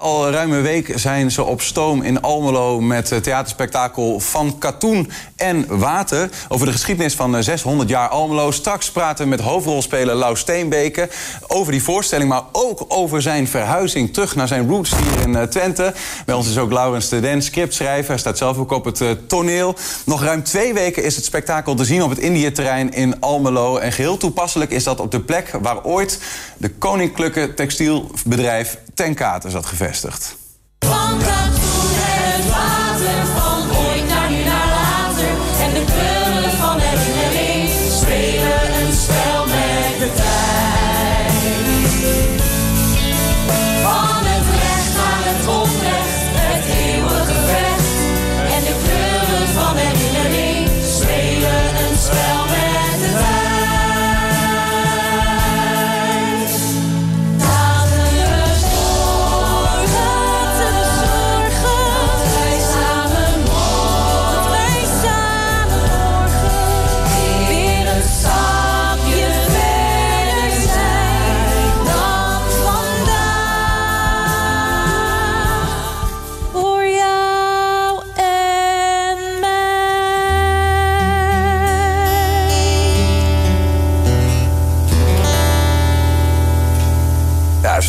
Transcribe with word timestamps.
Al 0.00 0.30
ruim 0.30 0.52
een 0.52 0.62
week 0.62 0.92
zijn 0.94 1.30
ze 1.30 1.44
op 1.44 1.60
stoom 1.60 2.02
in 2.02 2.20
Almelo 2.20 2.80
met 2.80 3.10
het 3.10 3.22
theaterspektakel 3.22 4.20
Van 4.20 4.58
Katoen 4.58 5.10
en 5.36 5.78
Water. 5.78 6.30
Over 6.48 6.66
de 6.66 6.72
geschiedenis 6.72 7.14
van 7.14 7.42
600 7.42 7.88
jaar 7.88 8.08
Almelo. 8.08 8.50
Straks 8.50 8.90
praten 8.90 9.24
we 9.24 9.30
met 9.30 9.40
hoofdrolspeler 9.40 10.14
Lau 10.14 10.36
Steenbeke 10.36 11.08
over 11.46 11.72
die 11.72 11.82
voorstelling... 11.82 12.28
maar 12.28 12.42
ook 12.52 12.84
over 12.88 13.22
zijn 13.22 13.48
verhuizing 13.48 14.12
terug 14.12 14.34
naar 14.34 14.48
zijn 14.48 14.68
roots 14.68 14.90
hier 14.96 15.26
in 15.26 15.36
eh, 15.36 15.42
Twente. 15.42 15.94
Bij 16.26 16.34
ons 16.34 16.48
is 16.48 16.58
ook 16.58 16.72
Laurens 16.72 17.08
de 17.08 17.20
Den, 17.20 17.42
scriptschrijver. 17.42 18.10
Hij 18.10 18.18
staat 18.18 18.38
zelf 18.38 18.58
ook 18.58 18.70
op 18.70 18.84
het 18.84 19.00
uh, 19.00 19.10
toneel. 19.26 19.74
Nog 20.04 20.22
ruim 20.22 20.42
twee 20.42 20.74
weken 20.74 21.04
is 21.04 21.16
het 21.16 21.24
spektakel 21.24 21.74
te 21.74 21.84
zien 21.84 22.02
op 22.02 22.10
het 22.10 22.18
Indië-terrein 22.18 22.92
in 22.92 23.20
Almelo. 23.20 23.76
En 23.76 23.92
geheel 23.92 24.16
toepasselijk 24.16 24.70
is 24.70 24.84
dat 24.84 25.00
op 25.00 25.10
de 25.10 25.20
plek 25.20 25.50
waar 25.62 25.84
ooit 25.84 26.18
de 26.56 26.68
koninklijke 26.68 27.54
textielbedrijf 27.54 28.78
Ten 29.00 29.14
Kate 29.14 29.50
zat 29.50 29.66
gevestigd. 29.66 30.36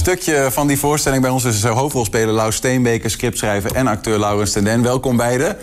Stukje 0.02 0.52
van 0.52 0.67
die 0.67 0.80
voorstelling 0.80 1.21
bij 1.21 1.31
ons 1.31 1.44
is 1.44 1.63
hoofdrolspeler 1.63 2.33
Lau 2.33 2.52
Steenbeke, 2.52 3.09
scriptschrijver 3.09 3.75
en 3.75 3.88
acteur 3.88 4.19
Laurens 4.19 4.52
ten 4.52 4.63
Den. 4.63 4.83
Welkom 4.83 5.17
beiden. 5.17 5.57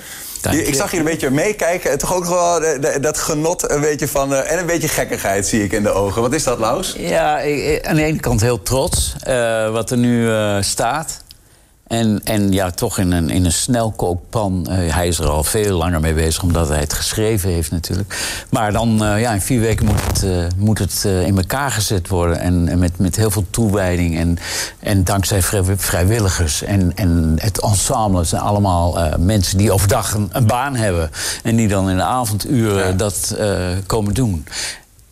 Ik 0.50 0.74
zag 0.74 0.90
je 0.90 0.98
een 0.98 1.04
beetje 1.04 1.30
meekijken. 1.30 1.98
Toch 1.98 2.14
ook 2.14 2.24
wel 2.24 2.62
eh, 2.62 3.02
dat 3.02 3.18
genot 3.18 3.70
een 3.70 3.80
beetje 3.80 4.08
van, 4.08 4.34
eh, 4.34 4.52
en 4.52 4.58
een 4.58 4.66
beetje 4.66 4.88
gekkigheid 4.88 5.46
zie 5.46 5.64
ik 5.64 5.72
in 5.72 5.82
de 5.82 5.90
ogen. 5.90 6.22
Wat 6.22 6.32
is 6.32 6.44
dat, 6.44 6.58
Laus? 6.58 6.94
Ja, 6.98 7.34
aan 7.82 7.96
de 7.96 8.02
ene 8.02 8.20
kant 8.20 8.40
heel 8.40 8.62
trots 8.62 9.14
eh, 9.20 9.70
wat 9.70 9.90
er 9.90 9.98
nu 9.98 10.30
staat. 10.62 11.22
En, 11.88 12.20
en 12.24 12.52
ja, 12.52 12.70
toch 12.70 12.98
in 12.98 13.12
een, 13.12 13.30
in 13.30 13.44
een 13.44 13.52
snelkookpan. 13.52 14.66
Eh, 14.70 14.94
hij 14.94 15.08
is 15.08 15.18
er 15.18 15.28
al 15.28 15.44
veel 15.44 15.76
langer 15.76 16.00
mee 16.00 16.14
bezig, 16.14 16.42
omdat 16.42 16.68
hij 16.68 16.78
het 16.80 16.92
geschreven 16.92 17.50
heeft 17.50 17.70
natuurlijk. 17.70 18.44
Maar 18.50 18.72
dan, 18.72 19.04
eh, 19.04 19.20
ja, 19.20 19.32
in 19.32 19.40
vier 19.40 19.60
weken 19.60 19.86
moet 19.86 20.04
het, 20.06 20.22
eh, 20.22 20.30
moet 20.56 20.78
het 20.78 21.04
in 21.04 21.36
elkaar 21.36 21.70
gezet 21.70 22.08
worden. 22.08 22.40
En, 22.40 22.68
en 22.68 22.78
met, 22.78 22.98
met 22.98 23.16
heel 23.16 23.30
veel 23.30 23.46
toewijding. 23.50 24.18
En, 24.18 24.38
en 24.80 25.04
dankzij 25.04 25.42
vrij- 25.42 25.62
vrijwilligers. 25.76 26.62
En, 26.62 26.92
en 26.96 27.36
het 27.40 27.60
ensemble 27.60 28.24
zijn 28.24 28.42
allemaal 28.42 28.98
mensen 29.18 29.58
die 29.58 29.72
overdag 29.72 30.12
een, 30.14 30.28
een 30.32 30.46
baan 30.46 30.76
hebben. 30.76 31.10
En 31.42 31.56
die 31.56 31.68
dan 31.68 31.90
in 31.90 31.96
de 31.96 32.02
avonduren 32.02 32.86
Ja. 32.86 32.92
dat 32.92 33.36
komen 33.86 34.14
doen. 34.14 34.46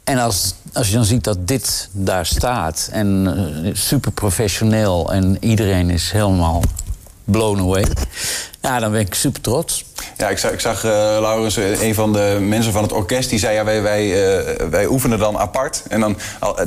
En 0.06 0.18
als, 0.18 0.54
als 0.72 0.88
je 0.88 0.94
dan 0.94 1.04
ziet 1.04 1.24
dat 1.24 1.48
dit 1.48 1.88
daar 1.92 2.26
staat 2.26 2.88
en 2.92 3.26
eh, 3.64 3.70
super 3.74 4.12
professioneel 4.12 5.12
en 5.12 5.36
iedereen 5.40 5.90
is 5.90 6.10
helemaal 6.10 6.62
blown 7.24 7.60
away, 7.60 7.86
ja, 8.60 8.78
dan 8.78 8.90
ben 8.90 9.00
ik 9.00 9.14
super 9.14 9.40
trots. 9.40 9.84
Ja, 10.16 10.28
ik 10.28 10.38
zag, 10.38 10.50
ik 10.52 10.60
zag 10.60 10.84
eh, 10.84 10.90
Laurens, 11.20 11.56
eh, 11.56 11.82
een 11.82 11.94
van 11.94 12.12
de 12.12 12.36
mensen 12.40 12.72
van 12.72 12.82
het 12.82 12.92
orkest, 12.92 13.30
die 13.30 13.38
zei: 13.38 13.54
ja, 13.54 13.64
wij, 13.64 13.82
wij, 13.82 14.36
eh, 14.38 14.66
wij 14.70 14.86
oefenen 14.86 15.18
dan 15.18 15.38
apart. 15.38 15.82
En 15.88 16.00
dan, 16.00 16.18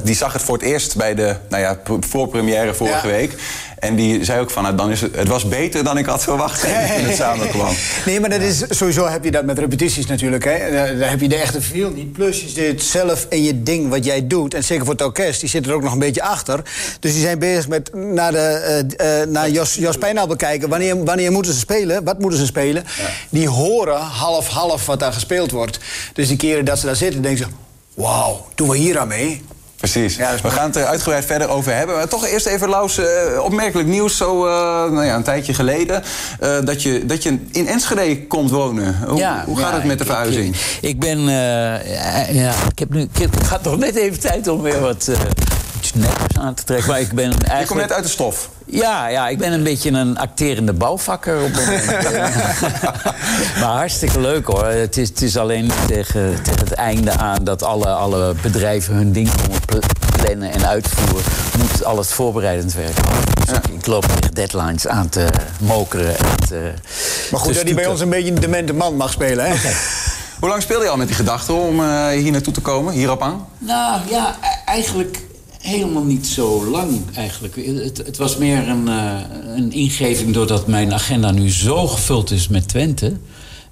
die 0.03 0.15
zag 0.15 0.33
het 0.33 0.41
voor 0.41 0.57
het 0.57 0.63
eerst 0.65 0.95
bij 0.95 1.15
de 1.15 1.35
nou 1.49 1.63
ja, 1.63 1.73
pr- 1.83 1.93
voorpremière 1.99 2.73
vorige 2.73 3.07
Ja. 3.07 3.13
week. 3.13 3.33
En 3.79 3.95
die 3.95 4.23
zei 4.23 4.39
ook 4.39 4.51
van, 4.51 4.63
nou, 4.63 4.75
dan 4.75 4.91
is 4.91 5.01
het, 5.01 5.15
het 5.15 5.27
was 5.27 5.47
beter 5.47 5.83
dan 5.83 5.97
ik 5.97 6.05
had 6.05 6.23
verwacht 6.23 6.61
toen 6.61 6.69
het 6.73 7.15
samenkwam. 7.15 7.67
Nee, 8.05 8.19
maar 8.19 8.29
dat 8.29 8.41
is, 8.41 8.63
sowieso 8.69 9.07
heb 9.07 9.23
je 9.23 9.31
dat 9.31 9.45
met 9.45 9.59
repetities 9.59 10.05
natuurlijk. 10.05 10.43
Hè? 10.43 10.71
Daar, 10.97 11.09
heb 11.09 11.21
je 11.21 11.27
de 11.27 11.35
echte 11.35 11.61
feel 11.61 11.89
niet. 11.91 12.11
Plus 12.13 12.41
je 12.41 12.49
zit 12.49 12.83
zelf 12.83 13.25
in 13.29 13.43
je 13.43 13.63
ding 13.63 13.89
wat 13.89 14.05
jij 14.05 14.27
doet. 14.27 14.53
En 14.53 14.63
zeker 14.63 14.85
voor 14.85 14.93
het 14.93 15.03
orkest, 15.03 15.39
die 15.39 15.49
zit 15.49 15.65
er 15.67 15.73
ook 15.73 15.83
nog 15.83 15.93
een 15.93 15.99
beetje 15.99 16.21
achter. 16.23 16.61
Dus 16.99 17.11
die 17.13 17.21
zijn 17.21 17.39
bezig 17.39 17.67
met 17.67 17.93
naar, 17.93 18.31
de, 18.31 18.85
eh, 18.97 19.27
naar 19.31 19.49
Jos, 19.49 19.73
Jos 19.75 19.97
Pijnaal 19.97 20.27
bekijken. 20.27 20.69
Wanneer, 20.69 21.03
wanneer 21.03 21.31
moeten 21.31 21.53
ze 21.53 21.59
spelen? 21.59 22.03
Wat 22.03 22.19
moeten 22.19 22.39
ze 22.39 22.45
spelen? 22.45 22.83
Die 23.29 23.49
horen 23.49 24.01
half-half 24.01 24.85
wat 24.85 24.99
daar 24.99 25.13
gespeeld 25.13 25.51
wordt. 25.51 25.79
Dus 26.13 26.27
die 26.27 26.37
keren 26.37 26.65
dat 26.65 26.79
ze 26.79 26.85
daar 26.85 26.95
zitten, 26.95 27.21
denken 27.21 27.45
ze... 27.45 27.51
Wauw, 28.01 28.45
doen 28.55 28.69
we 28.69 28.77
hier 28.77 28.99
aan 28.99 29.07
mee? 29.07 29.41
Precies. 29.79 30.15
Ja, 30.15 30.29
is 30.29 30.41
we 30.41 30.49
gaan 30.49 30.65
het 30.65 30.75
er 30.75 30.85
uitgebreid 30.85 31.25
verder 31.25 31.47
over 31.49 31.75
hebben. 31.75 31.95
Maar 31.95 32.07
toch 32.07 32.25
eerst 32.25 32.45
even, 32.45 32.69
Laus, 32.69 32.97
eh, 32.97 33.43
opmerkelijk 33.43 33.87
nieuws. 33.87 34.17
Zo 34.17 34.45
eh, 34.45 34.51
nou 34.91 35.05
ja, 35.05 35.15
een 35.15 35.23
tijdje 35.23 35.53
geleden. 35.53 36.03
eh, 36.39 36.57
dat, 36.63 36.83
je, 36.83 37.05
dat 37.05 37.23
je 37.23 37.37
in 37.51 37.67
Enschede 37.67 38.27
komt 38.27 38.49
wonen. 38.51 38.99
Hoe, 39.07 39.41
hoe 39.45 39.57
gaat 39.57 39.69
ja, 39.69 39.75
het 39.75 39.83
met 39.83 39.97
de 39.97 40.05
verhuizing? 40.05 40.55
Ik, 40.55 40.61
ik 40.81 40.99
ben, 40.99 41.17
eh, 41.19 42.35
ja, 42.35 42.53
ik 42.71 42.79
heb 42.79 42.89
nu, 42.89 43.01
ik, 43.01 43.27
had 43.49 43.63
nog 43.63 43.77
net 43.77 43.95
even 43.95 44.19
tijd 44.19 44.47
om 44.47 44.61
weer 44.61 44.79
wat 44.79 45.07
eh, 45.07 45.19
iets 45.95 46.37
aan 46.39 46.53
te 46.53 46.63
trekken. 46.63 46.87
Maar 46.89 46.99
ik 46.99 47.11
ben 47.13 47.23
eigenlijk... 47.31 47.59
Je 47.61 47.67
komt 47.67 47.79
net 47.79 47.91
uit 47.91 48.03
de 48.03 48.09
stof. 48.09 48.49
Ja, 48.65 49.07
ja, 49.07 49.27
ik 49.27 49.37
ben 49.37 49.51
een 49.51 49.63
beetje 49.63 49.91
een 49.91 50.17
acterende 50.17 50.73
bouwvakker 50.73 51.43
op 51.43 51.51
het 51.53 51.65
moment. 51.65 51.85
maar 53.59 53.77
hartstikke 53.77 54.19
leuk 54.19 54.45
hoor. 54.45 54.65
Het 54.65 54.97
is, 54.97 55.09
het 55.09 55.21
is 55.21 55.37
alleen 55.37 55.71
tegen, 55.87 56.41
tegen 56.43 56.59
het 56.59 56.71
einde 56.73 57.11
aan 57.11 57.43
dat 57.43 57.63
alle, 57.63 57.87
alle 57.87 58.35
bedrijven 58.41 58.93
hun 58.95 59.11
ding 59.11 59.29
komen 59.43 59.59
pl- 59.65 59.77
plannen 60.21 60.51
en 60.51 60.67
uitvoeren. 60.67 61.23
Moet 61.57 61.83
al 61.83 61.97
het 61.97 62.07
voorbereidend 62.07 62.73
werk. 62.73 62.95
Dus 63.45 63.57
ik, 63.57 63.67
ik 63.67 63.85
loop 63.85 64.05
tegen 64.05 64.33
deadlines 64.33 64.87
aan 64.87 65.09
te 65.09 65.27
mokeren. 65.59 66.17
En 66.17 66.47
te, 66.47 66.73
Maar 67.31 67.39
goed, 67.39 67.53
dat 67.53 67.63
hij 67.63 67.73
bij 67.73 67.85
ons 67.87 68.01
een 68.01 68.09
beetje 68.09 68.31
een 68.31 68.39
demente 68.39 68.73
man 68.73 68.95
mag 68.95 69.11
spelen, 69.11 69.45
hè? 69.45 69.55
Hoe 70.39 70.49
lang 70.49 70.61
speel 70.61 70.83
je 70.83 70.89
al 70.89 70.97
met 70.97 71.07
die 71.07 71.15
gedachte 71.15 71.53
om 71.53 71.79
eh, 71.79 72.07
hier 72.07 72.31
naartoe 72.31 72.53
te 72.53 72.61
komen, 72.61 72.93
hierop 72.93 73.21
aan? 73.21 73.47
Nou 73.57 73.99
ja, 74.09 74.35
e- 74.41 74.69
eigenlijk 74.71 75.19
helemaal 75.59 76.03
niet 76.03 76.27
zo 76.27 76.69
lang 76.69 77.01
eigenlijk. 77.13 77.55
Het, 77.55 77.97
het 77.97 78.17
was 78.17 78.37
meer 78.37 78.67
een, 78.67 78.87
eh, 78.87 79.13
een 79.55 79.71
ingeving 79.71 80.33
doordat 80.33 80.67
mijn 80.67 80.93
agenda 80.93 81.31
nu 81.31 81.51
zo 81.51 81.87
gevuld 81.87 82.31
is 82.31 82.47
met 82.47 82.67
Twente. 82.67 83.17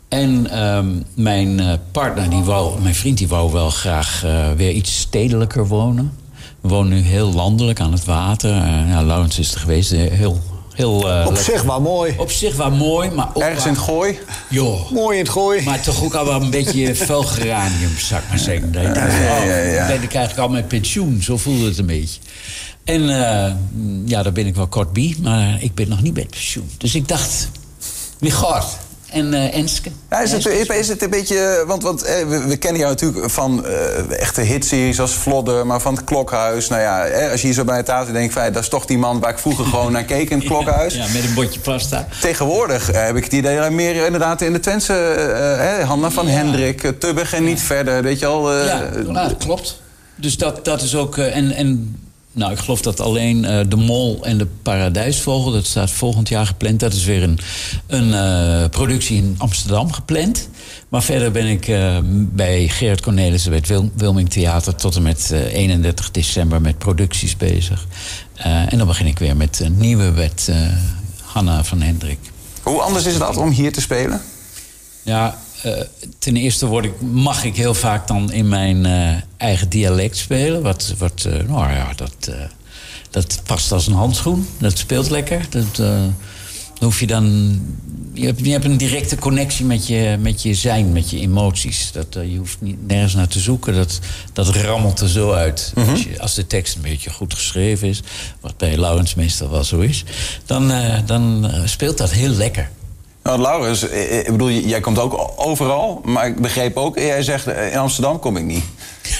En 0.08 0.50
ehm, 0.50 0.88
mijn 1.14 1.60
eh, 1.60 1.74
partner, 1.92 2.30
die 2.30 2.44
wou, 2.44 2.82
mijn 2.82 2.96
vriend, 2.96 3.18
die 3.18 3.28
wou 3.28 3.52
wel 3.52 3.70
graag 3.70 4.24
eh, 4.24 4.52
weer 4.52 4.72
iets 4.72 5.00
stedelijker 5.00 5.68
wonen. 5.68 6.12
We 6.62 6.68
wonen 6.68 6.98
nu 6.98 7.00
heel 7.00 7.34
landelijk 7.34 7.80
aan 7.80 7.92
het 7.92 8.06
water. 8.06 8.50
Ja, 8.88 9.04
Laurens 9.04 9.40
is 9.40 9.54
er 9.54 9.60
geweest. 9.60 9.92
Heel, 9.92 10.40
heel, 10.78 11.10
eh, 11.10 11.20
Op 11.20 11.34
lekker. 11.34 11.54
zich 11.54 11.64
wel 11.64 11.82
mooi. 11.82 12.14
Op 12.18 12.32
zich 12.32 12.56
wel 12.56 12.72
mooi, 12.72 13.10
maar 13.10 13.30
ook 13.34 13.44
Ergens 13.44 13.66
in 13.66 13.72
het 13.72 13.82
gooi? 13.82 14.20
Joh. 14.50 14.92
Mooi 14.92 15.18
in 15.18 15.24
het 15.24 15.34
gooi. 15.34 15.64
Maar 15.64 15.82
toch 15.82 16.04
ook 16.04 16.14
al 16.14 16.26
wel 16.26 16.42
een 16.42 16.50
beetje 16.50 16.96
fel 17.06 17.24
geranium, 17.24 17.98
zou 17.98 18.22
ik 18.22 18.30
maar 18.30 18.40
zeggen. 18.40 18.72
Denkt, 18.72 18.96
ja, 18.96 19.06
oh, 19.06 19.46
ja, 19.46 19.58
ja. 19.58 19.88
ben 19.88 20.04
ik 20.04 20.14
eigenlijk 20.14 20.38
al 20.38 20.50
met 20.54 20.68
pensioen. 20.68 21.22
Zo 21.22 21.38
voelde 21.38 21.66
het 21.66 21.78
een 21.78 21.86
beetje. 21.86 22.20
En 22.84 23.10
eh, 23.10 23.52
ja, 24.06 24.24
daar 24.24 24.32
ben 24.32 24.46
ik 24.48 24.56
wel 24.56 24.68
kort 24.68 24.94
bij, 24.94 25.16
maar 25.22 25.64
ik 25.64 25.76
ben 25.76 25.90
nog 25.90 26.02
niet 26.02 26.14
met 26.14 26.30
pensioen. 26.30 26.70
Dus 26.78 26.96
ik 26.96 27.08
dacht, 27.08 27.50
wie 28.18 28.32
gaat? 28.32 28.78
En 29.12 29.34
eh 29.34 29.58
Enske. 29.58 29.92
Ja, 30.10 30.20
is, 30.20 30.32
het, 30.32 30.46
is 30.70 30.88
het 30.88 31.02
een 31.02 31.10
beetje... 31.10 31.64
Want, 31.68 31.84
want 31.84 32.04
eh, 32.04 32.28
we, 32.28 32.48
we 32.48 32.58
kennen 32.58 32.80
jou 32.80 32.94
natuurlijk 32.94 33.30
van 33.30 33.66
eh, 33.66 34.20
echte 34.20 34.42
hitseries 34.42 35.00
als 35.00 35.14
Vlodder... 35.14 35.66
maar 35.66 35.82
van 35.82 35.96
het 35.96 36.04
Klokhuis. 36.04 36.68
Nou 36.68 36.82
ja, 36.82 37.30
als 37.32 37.42
je 37.42 37.48
hier 37.48 37.56
zo 37.56 37.64
bij 37.64 37.78
de 37.78 37.84
tafel 37.84 38.14
denkt... 38.14 38.34
Van, 38.34 38.52
dat 38.52 38.64
is 38.64 38.70
toch 38.70 38.86
die 38.86 38.98
man 38.98 39.20
waar 39.20 39.30
ik 39.32 39.38
vroeger 39.38 39.66
gewoon 39.66 39.92
naar 39.92 40.04
keek 40.04 40.30
in 40.30 40.38
het 40.38 40.48
Klokhuis. 40.52 40.94
Ja, 40.94 41.06
met 41.14 41.24
een 41.24 41.34
botje 41.34 41.60
pasta. 41.60 42.08
Tegenwoordig 42.22 42.88
heb 42.92 43.16
ik 43.16 43.24
het 43.24 43.34
idee 43.34 43.58
dat 43.58 43.72
meer 43.72 44.06
inderdaad 44.06 44.42
in 44.42 44.54
de 44.54 44.60
Twentse... 44.60 44.94
eh, 44.94 45.88
Hanna 45.88 46.10
van 46.12 46.28
Hendrik, 46.28 46.94
Tubbig 47.00 47.34
en 47.34 47.44
niet 47.44 47.62
verder. 47.62 48.04
Weet 48.04 48.20
je 48.20 48.26
al... 48.26 48.56
ja, 48.64 48.90
nou, 49.06 49.28
dat 49.30 49.38
klopt. 49.38 49.82
Dus 50.16 50.38
dat, 50.38 50.66
dat 50.66 50.82
is 50.82 50.96
ook... 50.96 51.18
en, 51.18 51.52
en 51.52 51.96
Nou, 52.38 52.52
ik 52.52 52.58
geloof 52.58 52.82
dat 52.82 53.00
alleen 53.00 53.46
eh, 53.46 53.60
de 53.68 53.76
Mol 53.76 54.20
en 54.26 54.38
de 54.38 54.48
Paradijsvogel, 54.62 55.52
dat 55.52 55.66
staat 55.66 55.92
volgend 55.92 56.30
jaar 56.30 56.46
gepland. 56.46 56.80
Dat 56.80 56.94
is 56.94 57.04
weer 57.06 57.24
een, 57.24 57.40
een 57.88 58.14
eh, 58.14 58.70
productie 58.70 59.18
in 59.18 59.36
Amsterdam 59.38 59.92
gepland. 59.92 60.50
Maar 60.90 61.04
verder 61.04 61.32
ben 61.32 61.46
ik 61.46 61.68
eh, 61.68 61.98
bij 62.14 62.68
Gerard 62.68 63.02
Cornelissen 63.02 63.50
bij 63.50 63.60
het 63.60 63.68
Wil- 63.68 63.92
Wilming 63.96 64.30
Theater 64.30 64.76
tot 64.76 64.96
en 64.96 65.02
met 65.02 65.32
eh, 65.32 65.54
31 65.54 66.12
december 66.12 66.62
met 66.62 66.78
producties 66.78 67.38
bezig. 67.38 67.88
En 68.70 68.78
dan 68.78 68.88
begin 68.88 69.06
ik 69.06 69.20
weer 69.20 69.38
met 69.38 69.60
een 69.60 69.78
nieuwe 69.78 70.30
eh, 70.46 70.56
Hanna 71.24 71.64
van 71.64 71.82
Hendrik. 71.82 72.20
Hoe 72.64 72.82
anders 72.82 73.06
is 73.06 73.18
dat 73.18 73.38
om 73.38 73.50
hier 73.50 73.72
te 73.72 73.82
spelen? 73.82 74.22
Ja, 75.02 75.38
eh, 75.62 75.82
ten 76.20 76.36
eerste 76.36 76.66
word 76.66 76.86
ik, 76.86 77.02
mag 77.02 77.44
ik 77.44 77.56
heel 77.56 77.74
vaak 77.74 78.08
dan 78.08 78.32
in 78.32 78.48
mijn 78.48 78.86
eh, 78.86 79.16
eigen 79.38 79.70
dialect 79.70 80.18
spelen. 80.18 80.62
Wat, 80.62 80.94
wat 80.98 81.26
eh, 81.26 81.48
nou 81.48 81.72
ja, 81.72 81.94
dat, 81.96 82.32
dat 83.10 83.42
past 83.44 83.72
als 83.72 83.88
een 83.88 83.94
handschoen. 83.94 84.48
Dat 84.58 84.78
speelt 84.78 85.10
lekker. 85.10 85.46
Dat, 85.50 85.76
dan 85.76 86.16
hoef 86.80 87.00
je 87.00 87.08
dan... 87.08 87.60
Je 88.14 88.26
hebt, 88.26 88.46
je 88.46 88.52
hebt 88.52 88.66
een 88.66 88.78
directe 88.78 89.16
connectie 89.16 89.66
met 89.66 89.88
je, 89.88 90.18
met 90.20 90.42
je 90.42 90.54
zijn, 90.54 90.92
met 90.92 91.10
je 91.10 91.20
emoties. 91.20 91.92
Dat, 91.92 92.08
je 92.14 92.38
hoeft 92.38 92.62
niet, 92.62 92.88
nergens 92.88 93.14
naar 93.14 93.28
te 93.28 93.40
zoeken. 93.40 93.74
Dat, 93.74 94.00
dat 94.34 94.48
rammelt 94.48 95.00
er 95.00 95.10
zo 95.10 95.32
uit. 95.32 95.74
als, 95.90 96.04
je, 96.04 96.22
als 96.22 96.34
de 96.34 96.48
tekst 96.48 96.76
een 96.76 96.82
beetje 96.82 97.10
goed 97.10 97.34
geschreven 97.34 97.88
is... 97.88 98.02
wat 98.40 98.58
bij 98.58 98.78
Laurens 98.78 99.16
meestal 99.16 99.50
wel 99.50 99.64
zo 99.64 99.80
is... 99.80 100.04
dan, 100.46 100.72
dan 101.06 101.52
speelt 101.66 101.98
dat 101.98 102.12
heel 102.12 102.34
lekker. 102.34 102.70
Nou, 103.28 103.42
Laurens, 103.42 103.90
eh, 103.90 104.18
ik 104.18 104.32
bedoel, 104.32 104.50
jij 104.50 104.80
komt 104.80 105.00
ook 105.00 105.32
overal. 105.36 106.02
Maar 106.04 106.28
ik 106.28 106.42
begreep 106.42 106.78
ook, 106.78 107.00
jij 107.00 107.24
zegt 107.24 107.48
eh, 107.48 107.72
in 107.72 107.78
Amsterdam 107.78 108.20
kom 108.20 108.38
ik 108.38 108.44
niet. 108.44 108.64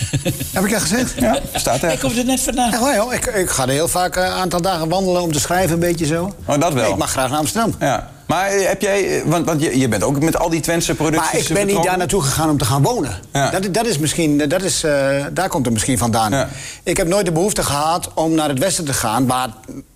Heb 0.54 0.66
ik 0.66 0.72
dat 0.72 0.82
gezegd? 0.82 1.14
Ja, 1.20 1.40
staat 1.54 1.82
er. 1.82 1.92
Ik 1.92 2.00
kom 2.00 2.12
er 2.18 2.26
net 2.26 2.42
vandaan. 2.42 2.72
Echt 2.72 2.82
waar, 2.82 2.96
joh. 2.96 3.14
Ik, 3.14 3.26
ik 3.26 3.50
ga 3.50 3.64
er 3.64 3.70
heel 3.70 3.88
vaak 3.88 4.16
een 4.16 4.24
aantal 4.24 4.62
dagen 4.62 4.90
wandelen 4.90 5.22
om 5.22 5.32
te 5.32 5.40
schrijven, 5.40 5.74
een 5.74 5.80
beetje 5.80 6.06
zo. 6.06 6.34
Oh, 6.46 6.60
dat 6.60 6.74
wel. 6.74 6.84
Nee, 6.84 6.92
ik 6.92 6.98
mag 6.98 7.12
graag 7.12 7.30
naar 7.30 7.40
Amsterdam. 7.40 7.76
Ja. 7.80 8.10
Maar 8.28 8.48
eh, 8.50 8.68
heb 8.68 8.82
jij, 8.82 9.20
eh, 9.20 9.26
want, 9.26 9.46
want 9.46 9.62
je, 9.62 9.80
je 9.80 9.88
bent 9.88 10.04
ook 10.04 10.20
met 10.20 10.38
al 10.38 10.50
die 10.50 10.60
Twentse 10.60 10.96
producties 10.96 11.32
Maar 11.32 11.42
ik 11.42 11.66
ben 11.66 11.76
niet 11.76 11.84
daar 11.84 11.98
naartoe 11.98 12.22
gegaan 12.22 12.50
om 12.50 12.58
te 12.58 12.66
gaan 12.66 12.84
wonen. 12.84 13.16
Ja. 13.34 13.50
Dat, 13.50 13.74
dat 13.74 13.86
is 13.86 13.98
misschien, 13.98 14.38
dat 14.38 14.62
is, 14.62 14.84
eh, 14.84 15.26
daar 15.32 15.50
komt 15.50 15.66
het 15.66 15.74
misschien 15.74 15.98
vandaan. 15.98 16.32
Ja. 16.32 16.50
Ik 16.84 16.98
heb 16.98 17.08
nooit 17.08 17.26
de 17.26 17.32
behoefte 17.32 17.64
gehad 17.64 18.10
om 18.14 18.34
naar 18.34 18.50
het 18.50 18.60
westen 18.60 18.86
te 18.86 18.94
gaan... 18.94 19.28
waar, 19.28 19.50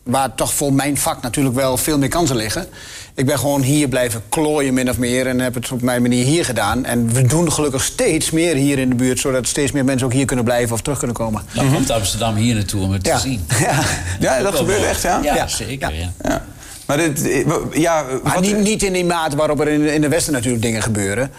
waar 0.03 0.35
toch 0.35 0.53
voor 0.53 0.73
mijn 0.73 0.97
vak 0.97 1.21
natuurlijk 1.21 1.55
wel 1.55 1.77
veel 1.77 1.97
meer 1.97 2.09
kansen 2.09 2.35
liggen. 2.35 2.67
Ik 3.15 3.25
ben 3.25 3.39
gewoon 3.39 3.61
hier 3.61 3.87
blijven 3.87 4.21
klooien, 4.29 4.73
min 4.73 4.89
of 4.89 4.97
meer... 4.97 5.27
en 5.27 5.39
heb 5.39 5.53
het 5.53 5.71
op 5.71 5.81
mijn 5.81 6.01
manier 6.01 6.25
hier 6.25 6.45
gedaan. 6.45 6.85
En 6.85 7.13
we 7.13 7.21
doen 7.21 7.51
gelukkig 7.51 7.83
steeds 7.83 8.31
meer 8.31 8.55
hier 8.55 8.79
in 8.79 8.89
de 8.89 8.95
buurt... 8.95 9.19
zodat 9.19 9.47
steeds 9.47 9.71
meer 9.71 9.85
mensen 9.85 10.07
ook 10.07 10.13
hier 10.13 10.25
kunnen 10.25 10.45
blijven 10.45 10.73
of 10.73 10.81
terug 10.81 10.97
kunnen 10.97 11.15
komen. 11.15 11.41
Dan 11.53 11.73
komt 11.73 11.89
Amsterdam 11.89 12.35
hier 12.35 12.55
naartoe 12.55 12.81
om 12.81 12.91
het 12.91 13.05
Ja. 13.05 13.15
te 13.15 13.21
zien. 13.21 13.45
Ja. 13.59 13.79
Ja, 14.19 14.41
dat 14.41 14.55
gebeurt 14.55 14.83
echt, 14.83 15.01
ja? 15.01 15.19
Ja, 15.23 15.47
zeker. 15.47 15.93
Ja. 16.23 16.45
Maar 16.85 16.97
dit, 16.97 17.43
ja, 17.73 18.05
Maar 18.23 18.33
wat- 18.33 18.41
niet, 18.43 18.57
niet 18.59 18.83
in 18.83 18.93
die 18.93 19.05
mate 19.05 19.35
waarop 19.35 19.59
er 19.59 19.67
in, 19.67 19.81
in 19.93 20.01
de 20.01 20.07
Westen 20.09 20.33
natuurlijk 20.33 20.63
dingen 20.63 20.81
gebeuren. 20.81 21.31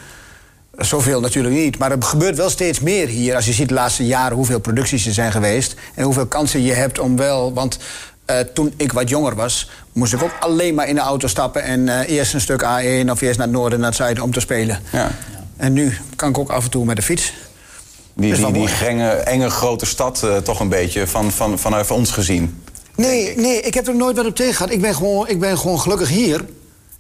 Zoveel 0.79 1.21
natuurlijk 1.21 1.55
niet. 1.55 1.79
Maar 1.79 1.91
er 1.91 2.03
gebeurt 2.03 2.37
wel 2.37 2.51
steeds 2.51 2.81
meer 2.81 3.09
hier. 3.09 3.35
Als 3.35 3.45
je 3.47 3.53
ziet 3.53 3.69
de 3.69 3.75
laatste 3.75 4.07
jaren 4.07 4.37
hoeveel 4.37 4.61
producties 4.61 5.07
er 5.07 5.13
zijn 5.13 5.33
geweest. 5.33 5.75
En 5.95 6.05
hoeveel 6.05 6.27
kansen 6.27 6.63
je 6.63 6.73
hebt 6.73 6.99
om 6.99 7.17
wel. 7.17 7.53
Want 7.53 7.79
eh, 8.25 8.39
toen 8.39 8.75
ik 8.77 8.93
wat 8.93 9.09
jonger 9.09 9.35
was, 9.35 9.71
moest 9.93 10.13
ik 10.13 10.23
ook 10.23 10.37
alleen 10.41 10.75
maar 10.75 10.89
in 10.89 10.95
de 10.95 11.01
auto 11.01 11.29
stappen. 11.29 11.63
En 11.63 11.89
eh, 11.89 12.17
eerst 12.17 12.35
een 12.35 12.41
stuk 12.41 12.63
A1 12.63 13.11
of 13.11 13.21
eerst 13.21 13.39
naar 13.39 13.47
het 13.47 13.57
noorden, 13.57 13.79
naar 13.79 13.89
het 13.89 13.97
zuiden 13.97 14.23
om 14.23 14.33
te 14.33 14.41
spelen. 14.41 14.81
Ja. 14.93 15.11
En 15.57 15.73
nu 15.73 15.97
kan 16.17 16.29
ik 16.29 16.39
ook 16.39 16.51
af 16.51 16.65
en 16.65 16.71
toe 16.71 16.85
met 16.85 16.97
de 16.97 17.03
fiets. 17.03 17.33
Die, 18.15 18.33
is 18.33 18.39
die, 18.39 18.53
die 18.53 18.69
genge, 18.69 19.09
enge 19.09 19.51
grote 19.51 19.87
stad 19.87 20.23
eh, 20.23 20.37
toch 20.37 20.61
een 20.61 20.69
beetje 20.69 21.07
van, 21.07 21.33
van, 21.33 21.59
vanuit 21.59 21.91
ons 21.91 22.11
gezien. 22.11 22.63
Nee, 22.97 23.37
nee, 23.37 23.61
ik 23.61 23.75
heb 23.75 23.87
er 23.89 23.97
nooit 23.97 24.17
wat 24.17 24.27
op 24.27 24.37
tegen 24.37 24.55
gehad. 24.55 24.73
Ik 24.73 24.81
ben, 24.81 24.95
gewoon, 24.95 25.29
ik 25.29 25.41
ben 25.41 25.59
gewoon 25.59 25.81
gelukkig 25.81 26.09
hier. 26.09 26.45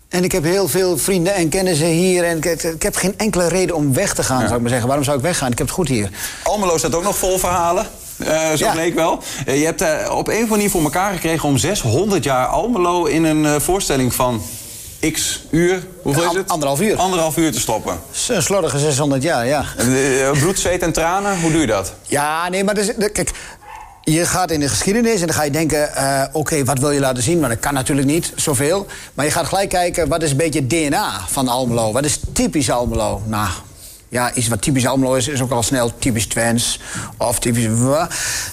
En 0.08 0.24
ik 0.24 0.32
heb 0.32 0.44
heel 0.44 0.68
veel 0.68 0.98
vrienden 0.98 1.34
en 1.34 1.48
kennissen 1.48 1.86
hier. 1.86 2.24
En 2.24 2.36
ik, 2.36 2.62
ik 2.62 2.82
heb 2.82 2.96
geen 2.96 3.14
enkele 3.16 3.48
reden 3.48 3.76
om 3.76 3.94
weg 3.94 4.14
te 4.14 4.22
gaan, 4.22 4.42
zou 4.42 4.54
ik 4.54 4.60
maar 4.60 4.68
zeggen. 4.68 4.86
Waarom 4.86 5.04
zou 5.04 5.16
ik 5.16 5.22
weggaan? 5.22 5.52
Ik 5.52 5.58
heb 5.58 5.66
het 5.66 5.76
goed 5.76 5.88
hier. 5.88 6.10
Almelo 6.42 6.78
staat 6.78 6.94
ook 6.94 7.02
nog 7.02 7.16
vol 7.16 7.38
verhalen. 7.38 7.86
Eh, 8.26 8.56
zo 8.56 8.64
Ja. 8.64 8.72
bleek 8.72 8.94
wel. 8.94 9.22
Eh, 9.46 9.58
je 9.58 9.64
hebt 9.64 9.80
eh, 9.80 9.88
op 9.90 10.08
een 10.08 10.32
of 10.34 10.40
andere 10.40 10.46
manier 10.46 10.70
voor 10.70 10.82
elkaar 10.82 11.12
gekregen 11.12 11.48
om 11.48 11.58
600 11.58 12.24
jaar 12.24 12.46
Almelo 12.46 13.04
in 13.04 13.24
een 13.24 13.60
voorstelling 13.60 14.14
van 14.14 14.42
x 15.12 15.42
uur. 15.50 15.86
Hoeveel 16.02 16.30
is 16.30 16.36
het? 16.36 16.48
anderhalf 16.50 16.80
uur. 16.80 16.96
Anderhalf 16.96 17.36
uur 17.36 17.52
te 17.52 17.60
stoppen. 17.60 18.00
Een 18.28 18.42
slordige 18.42 18.78
600 18.78 19.22
jaar, 19.22 19.46
ja. 19.46 19.64
Bloed, 20.32 20.58
zweet 20.58 20.82
en 20.82 20.92
tranen, 20.92 21.40
hoe 21.40 21.50
doe 21.52 21.60
je 21.60 21.66
dat? 21.66 21.92
Ja, 22.06 22.48
nee, 22.48 22.64
maar 22.64 22.74
dus, 22.74 22.90
kijk... 23.12 23.30
Je 24.04 24.26
gaat 24.26 24.50
in 24.50 24.60
de 24.60 24.68
geschiedenis 24.68 25.20
en 25.20 25.26
dan 25.26 25.36
ga 25.36 25.42
je 25.42 25.50
denken... 25.50 25.90
oké, 26.32 26.64
wat 26.64 26.78
wil 26.78 26.90
je 26.90 27.00
laten 27.00 27.22
zien? 27.22 27.40
Maar 27.40 27.48
dat 27.48 27.60
kan 27.60 27.74
natuurlijk 27.74 28.06
niet, 28.06 28.32
zoveel. 28.36 28.86
Maar 29.14 29.24
je 29.24 29.30
gaat 29.30 29.46
gelijk 29.46 29.68
kijken, 29.68 30.08
wat 30.08 30.22
is 30.22 30.30
een 30.30 30.36
beetje 30.36 30.66
DNA 30.66 31.20
van 31.28 31.48
Almelo? 31.48 31.92
Wat 31.92 32.04
is 32.04 32.18
typisch 32.32 32.70
Almelo? 32.70 33.22
Nou, 33.26 33.48
ja, 34.12 34.34
iets 34.34 34.48
wat 34.48 34.62
typisch 34.62 34.86
Almelo 34.86 35.14
is, 35.14 35.28
is 35.28 35.42
ook 35.42 35.50
al 35.50 35.62
snel 35.62 35.92
typisch 35.98 36.26
Twents. 36.26 36.80
Of 37.16 37.38
typisch... 37.38 37.66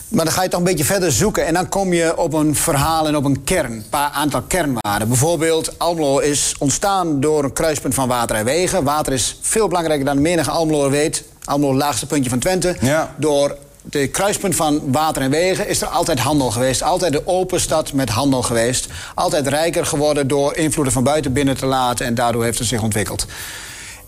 Maar 0.08 0.26
dan 0.26 0.32
ga 0.32 0.44
je 0.44 0.50
toch 0.50 0.60
een 0.60 0.66
beetje 0.66 0.84
verder 0.84 1.12
zoeken. 1.12 1.46
En 1.46 1.54
dan 1.54 1.70
kom 1.70 1.94
je 1.94 2.18
op 2.18 2.34
een 2.34 2.56
verhaal 2.56 3.08
en 3.08 3.16
op 3.16 3.26
een 3.26 3.44
kern. 3.44 3.72
Een 3.72 3.90
paar 3.90 4.10
aantal 4.10 4.42
kernwaarden. 4.42 5.08
Bijvoorbeeld, 5.08 5.80
Almelo 5.80 6.20
is 6.20 6.56
ontstaan 6.58 7.20
door 7.20 7.44
een 7.44 7.54
kruispunt 7.54 7.94
van 7.94 8.08
water 8.08 8.36
en 8.36 8.46
wegen. 8.46 8.84
Water 8.84 9.14
is 9.14 9.38
veel 9.42 9.68
belangrijker 9.68 10.06
dan 10.06 10.22
menige 10.22 10.50
Almelo 10.50 10.90
weet. 10.90 11.24
Almelo, 11.44 11.72
het 11.72 11.82
laagste 11.82 12.06
puntje 12.06 12.30
van 12.30 12.40
Twente. 12.40 12.76
Ja. 12.82 13.16
Door 13.18 13.58
de 13.82 14.08
kruispunt 14.08 14.56
van 14.56 14.92
water 14.92 15.22
en 15.22 15.30
wegen 15.30 15.68
is 15.68 15.82
er 15.82 15.88
altijd 15.88 16.20
handel 16.20 16.52
geweest. 16.52 16.84
Altijd 16.84 17.12
de 17.12 17.28
open 17.28 17.60
stad 17.60 17.94
met 17.94 18.10
handel 18.10 18.42
geweest. 18.42 18.88
Altijd 19.16 19.48
rijker 19.48 19.86
geworden 19.86 20.28
door 20.28 20.56
invloeden 20.56 20.94
van 20.94 21.04
buiten 21.04 21.34
binnen 21.34 21.58
te 21.58 21.66
laten. 21.66 22.06
En 22.06 22.16
daardoor 22.16 22.44
heeft 22.44 22.60
het 22.60 22.68
zich 22.68 22.82
ontwikkeld. 22.82 23.26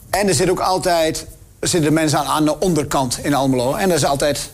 En 0.09 0.27
er 0.27 0.33
zit 0.33 0.49
ook 0.49 0.59
altijd 0.59 1.25
zitten 1.61 1.93
mensen 1.93 2.19
aan, 2.19 2.25
aan 2.25 2.45
de 2.45 2.59
onderkant 2.59 3.19
in 3.23 3.33
Almelo. 3.33 3.75
En 3.75 3.89
er 3.89 3.95
is 3.95 4.05
altijd 4.05 4.49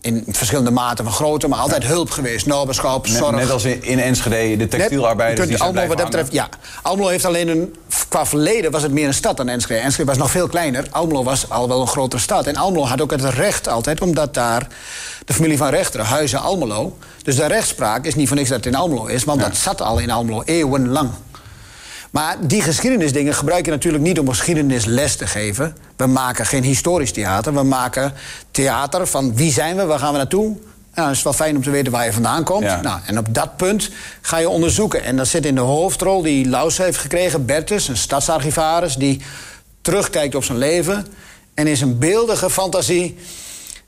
in 0.00 0.24
verschillende 0.28 0.70
maten 0.70 1.04
van 1.04 1.14
grootte, 1.14 1.48
maar 1.48 1.58
altijd 1.58 1.84
hulp 1.84 2.10
geweest. 2.10 2.46
Noberschap, 2.46 3.06
zorg. 3.06 3.36
net 3.36 3.50
als 3.50 3.64
in, 3.64 3.82
in 3.82 3.98
Enschede, 3.98 4.56
de 4.56 4.68
textielarbeiders 4.68 5.38
Net- 5.38 5.48
die 5.48 5.56
zijn 5.56 5.68
Almelo, 5.68 5.88
wat 5.88 5.96
dat 5.96 6.06
betreft, 6.06 6.32
ja. 6.32 6.48
Almelo 6.82 7.08
heeft 7.08 7.24
alleen 7.24 7.48
een... 7.48 7.74
Qua 8.08 8.26
verleden 8.26 8.70
was 8.70 8.82
het 8.82 8.92
meer 8.92 9.06
een 9.06 9.14
stad 9.14 9.36
dan 9.36 9.48
Enschede. 9.48 9.80
Enschede 9.80 10.08
was 10.08 10.18
nog 10.18 10.30
veel 10.30 10.48
kleiner. 10.48 10.86
Almelo 10.90 11.22
was 11.22 11.50
al 11.50 11.68
wel 11.68 11.80
een 11.80 11.86
grotere 11.86 12.22
stad. 12.22 12.46
En 12.46 12.56
Almelo 12.56 12.84
had 12.84 13.00
ook 13.00 13.10
het 13.10 13.24
recht 13.24 13.68
altijd, 13.68 14.00
omdat 14.00 14.34
daar 14.34 14.66
de 15.24 15.34
familie 15.34 15.56
van 15.56 15.68
rechteren, 15.68 16.06
Huizen 16.06 16.40
Almelo... 16.40 16.96
Dus 17.22 17.36
de 17.36 17.46
rechtspraak 17.46 18.04
is 18.04 18.14
niet 18.14 18.28
voor 18.28 18.36
niks 18.36 18.48
dat 18.48 18.58
het 18.58 18.66
in 18.66 18.74
Almelo 18.74 19.06
is... 19.06 19.24
want 19.24 19.40
dat 19.40 19.56
zat 19.56 19.82
al 19.82 19.98
in 19.98 20.10
Almelo, 20.10 20.42
eeuwenlang. 20.44 21.10
Maar 22.10 22.36
die 22.40 22.62
geschiedenisdingen 22.62 23.34
gebruik 23.34 23.64
je 23.64 23.70
natuurlijk 23.70 24.04
niet 24.04 24.18
om 24.18 24.28
geschiedenisles 24.28 25.16
te 25.16 25.26
geven. 25.26 25.76
We 25.96 26.06
maken 26.06 26.46
geen 26.46 26.62
historisch 26.62 27.12
theater. 27.12 27.54
We 27.54 27.62
maken 27.62 28.12
theater 28.50 29.06
van 29.06 29.34
wie 29.34 29.52
zijn 29.52 29.76
we, 29.76 29.84
waar 29.84 29.98
gaan 29.98 30.12
we 30.12 30.18
naartoe. 30.18 30.46
Nou, 30.46 30.58
dan 30.94 31.10
is 31.10 31.14
het 31.14 31.24
wel 31.24 31.32
fijn 31.32 31.56
om 31.56 31.62
te 31.62 31.70
weten 31.70 31.92
waar 31.92 32.04
je 32.04 32.12
vandaan 32.12 32.44
komt. 32.44 32.62
Ja. 32.62 32.80
Nou, 32.80 33.00
en 33.06 33.18
op 33.18 33.34
dat 33.34 33.56
punt 33.56 33.90
ga 34.20 34.38
je 34.38 34.48
onderzoeken. 34.48 35.04
En 35.04 35.16
dan 35.16 35.26
zit 35.26 35.46
in 35.46 35.54
de 35.54 35.60
hoofdrol 35.60 36.22
die 36.22 36.48
Laus 36.48 36.78
heeft 36.78 36.98
gekregen, 36.98 37.46
Bertus, 37.46 37.88
een 37.88 37.96
stadsarchivaris... 37.96 38.94
die 38.94 39.20
terugkijkt 39.82 40.34
op 40.34 40.44
zijn 40.44 40.58
leven 40.58 41.06
en 41.54 41.66
in 41.66 41.76
zijn 41.76 41.98
beeldige 41.98 42.50
fantasie... 42.50 43.18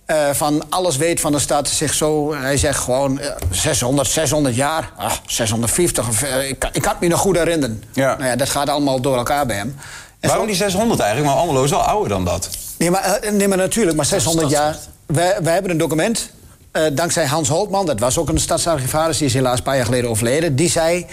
eh, 0.06 0.30
van 0.32 0.62
alles 0.71 0.97
weet 0.97 1.21
van 1.21 1.32
de 1.32 1.38
stad, 1.38 1.68
zich 1.68 1.94
zo... 1.94 2.35
Hij 2.35 2.56
zegt 2.56 2.78
gewoon 2.78 3.18
eh, 3.18 3.30
600, 3.50 4.09
600 4.09 4.54
jaar, 4.54 4.92
ah, 4.97 5.12
650, 5.26 6.09
of, 6.09 6.23
eh, 6.23 6.49
ik, 6.49 6.59
kan- 6.59 6.71
ik 6.73 6.82
kan 6.82 6.92
het 6.92 7.00
me 7.00 7.09
nog 7.09 7.21
goed 7.21 7.37
herinneren. 7.37 7.82
Ja. 7.92 8.16
Nou 8.16 8.25
ja, 8.30 8.37
dat 8.37 8.49
gaat 8.50 8.68
allemaal 8.68 9.00
door 9.00 9.16
elkaar 9.16 9.47
bij 9.47 9.56
hem. 9.56 9.76
En 10.21 10.28
Waarom 10.28 10.47
zo- 10.47 10.50
die 10.52 10.61
600 10.61 11.00
eigenlijk? 11.00 11.30
Maar 11.32 11.40
Almelo 11.42 11.64
is 11.64 11.71
wel 11.71 11.80
ouder 11.82 12.09
dan 12.09 12.25
dat. 12.25 12.49
Nee, 12.78 12.90
maar, 12.90 13.21
nee, 13.32 13.49
maar 13.49 13.59
natuurlijk, 13.59 13.97
maar 13.97 14.06
600 14.06 14.50
jaar. 14.50 14.76
Wij, 15.06 15.37
wij 15.42 15.52
hebben 15.52 15.71
een 15.71 15.78
document, 15.78 16.30
eh, 16.71 16.82
dankzij 16.92 17.26
Hans 17.26 17.49
Holtman, 17.49 17.87
dat 17.87 18.00
was 18.00 18.18
ook 18.18 18.28
een 18.28 18.38
stadsarchivaris, 18.40 19.18
die 19.18 19.26
is 19.26 19.35
helaas 19.35 19.59
een 19.59 19.64
paar 19.64 19.76
jaar 19.76 19.85
geleden 19.85 20.11
overleden. 20.11 20.56
Die 20.56 20.71
zei: 20.71 21.06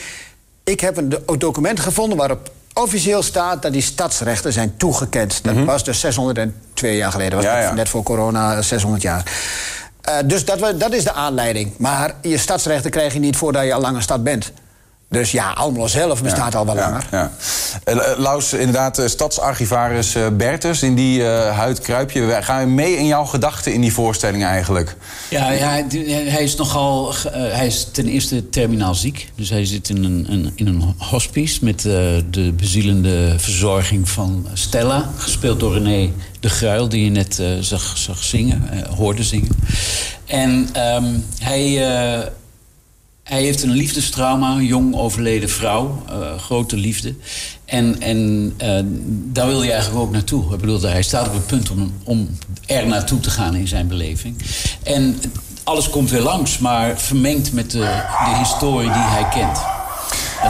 Ik 0.64 0.80
heb 0.80 0.98
een 0.98 1.10
do- 1.10 1.38
document 1.38 1.80
gevonden 1.80 2.18
waarop 2.18 2.52
officieel 2.74 3.24
staat 3.24 3.62
dat 3.62 3.74
die 3.74 3.82
stadsrechten 3.82 4.54
zijn 4.54 4.78
toegekend. 4.78 5.40
Dat 5.44 5.56
was 5.56 5.84
dus 5.84 6.00
602 6.80 6.96
jaar 6.98 7.12
geleden, 7.12 7.36
was. 7.36 7.46
Ja, 7.46 7.54
net- 7.56 7.64
ja. 7.64 7.74
net 7.74 7.90
voor 7.90 8.04
corona 8.04 8.56
eh, 8.56 8.62
600 8.62 9.02
jaar. 9.02 9.24
Eh, 10.02 10.16
dus 10.26 10.46
dat, 10.46 10.60
wa- 10.60 10.72
dat 10.72 10.94
is 10.94 11.04
de 11.04 11.14
aanleiding. 11.14 11.72
Maar 11.78 12.14
je 12.22 12.38
stadsrechten 12.38 12.92
krijg 12.92 13.14
je 13.14 13.20
niet 13.20 13.38
voordat 13.38 13.64
je 13.64 13.74
al 13.74 13.82
lang 13.82 13.96
een 13.96 14.02
stad 14.02 14.24
bent. 14.24 14.52
Dus 15.10 15.32
ja, 15.32 15.52
Almelo 15.52 15.88
zelf 15.88 16.24
bestaat 16.24 16.56
al 16.56 16.66
wel 16.66 16.76
Ja, 16.76 16.82
langer. 16.82 17.08
Ja. 17.12 17.32
Eh, 17.84 17.96
eh, 18.12 18.18
Laus, 18.20 18.54
inderdaad, 18.54 19.00
eh, 19.00 19.08
stadsarchivaris 19.08 20.16
eh, 20.16 20.28
Bertus, 20.38 20.84
in 20.84 20.96
die 20.96 21.24
eh, 21.28 21.58
huid 21.58 21.80
kruip 21.80 22.12
je. 22.12 22.22
Wij 22.22 22.44
gaan 22.44 22.76
mee 22.76 22.98
in 22.98 23.06
jouw 23.06 23.26
gedachten 23.26 23.74
in 23.74 23.82
die 23.82 23.94
voorstelling 23.94 24.44
eigenlijk. 24.44 24.96
Ja, 25.30 25.52
ja 25.52 25.68
hij- 25.70 25.86
hij 26.28 26.44
is 26.44 26.56
nogal. 26.56 27.14
hij 27.32 27.68
is 27.68 27.88
ten 27.92 28.08
eerste 28.08 28.50
terminaal 28.50 28.96
ziek. 28.96 29.32
Dus 29.36 29.50
hij 29.50 29.66
zit 29.66 29.90
in 29.90 30.04
een, 30.04 30.26
een- 30.30 30.52
in 30.56 30.68
een 30.68 30.94
hospice 30.98 31.64
met 31.66 31.86
eh, 31.86 31.94
de 32.30 32.52
bezielende 32.56 33.34
verzorging 33.38 34.10
van 34.10 34.48
Stella. 34.54 35.10
Gespeeld 35.18 35.60
door 35.60 35.74
René 35.74 36.10
de 36.40 36.50
Gruil, 36.50 36.90
die 36.90 37.04
je 37.04 37.10
net 37.12 37.40
eh, 37.40 37.48
zag, 37.60 37.94
zag 37.98 38.24
zingen, 38.24 38.70
eh, 38.72 38.94
hoorde 38.96 39.24
zingen. 39.24 39.50
En 40.26 40.70
ehm, 40.74 41.06
hij. 41.40 41.84
Hij 43.30 43.42
heeft 43.42 43.64
een 43.64 43.72
liefdestrauma, 43.72 44.52
een 44.52 44.66
jong 44.66 44.96
overleden 44.96 45.50
vrouw, 45.50 46.04
eh, 46.10 46.38
grote 46.38 46.78
liefde. 46.78 47.16
En, 47.66 48.02
en 48.02 48.54
eh, 48.58 48.80
daar 49.08 49.48
wil 49.48 49.60
hij 49.60 49.72
eigenlijk 49.72 50.02
ook 50.02 50.12
naartoe. 50.12 50.54
Ik 50.54 50.60
bedoel, 50.60 50.82
hij 50.82 51.02
staat 51.02 51.28
op 51.28 51.34
het 51.34 51.46
punt 51.48 51.70
om, 51.70 51.94
om 52.04 52.30
er 52.66 52.88
naartoe 52.88 53.20
te 53.20 53.30
gaan 53.30 53.56
in 53.56 53.68
zijn 53.68 53.88
beleving. 53.88 54.36
En 54.84 55.22
alles 55.64 55.90
komt 55.90 56.10
weer 56.10 56.22
langs, 56.22 56.58
maar 56.58 57.00
vermengd 57.00 57.54
met 57.54 57.72
de, 57.72 58.04
de 58.26 58.38
historie 58.38 58.92
die 58.92 59.02
hij 59.02 59.28
kent. 59.30 59.79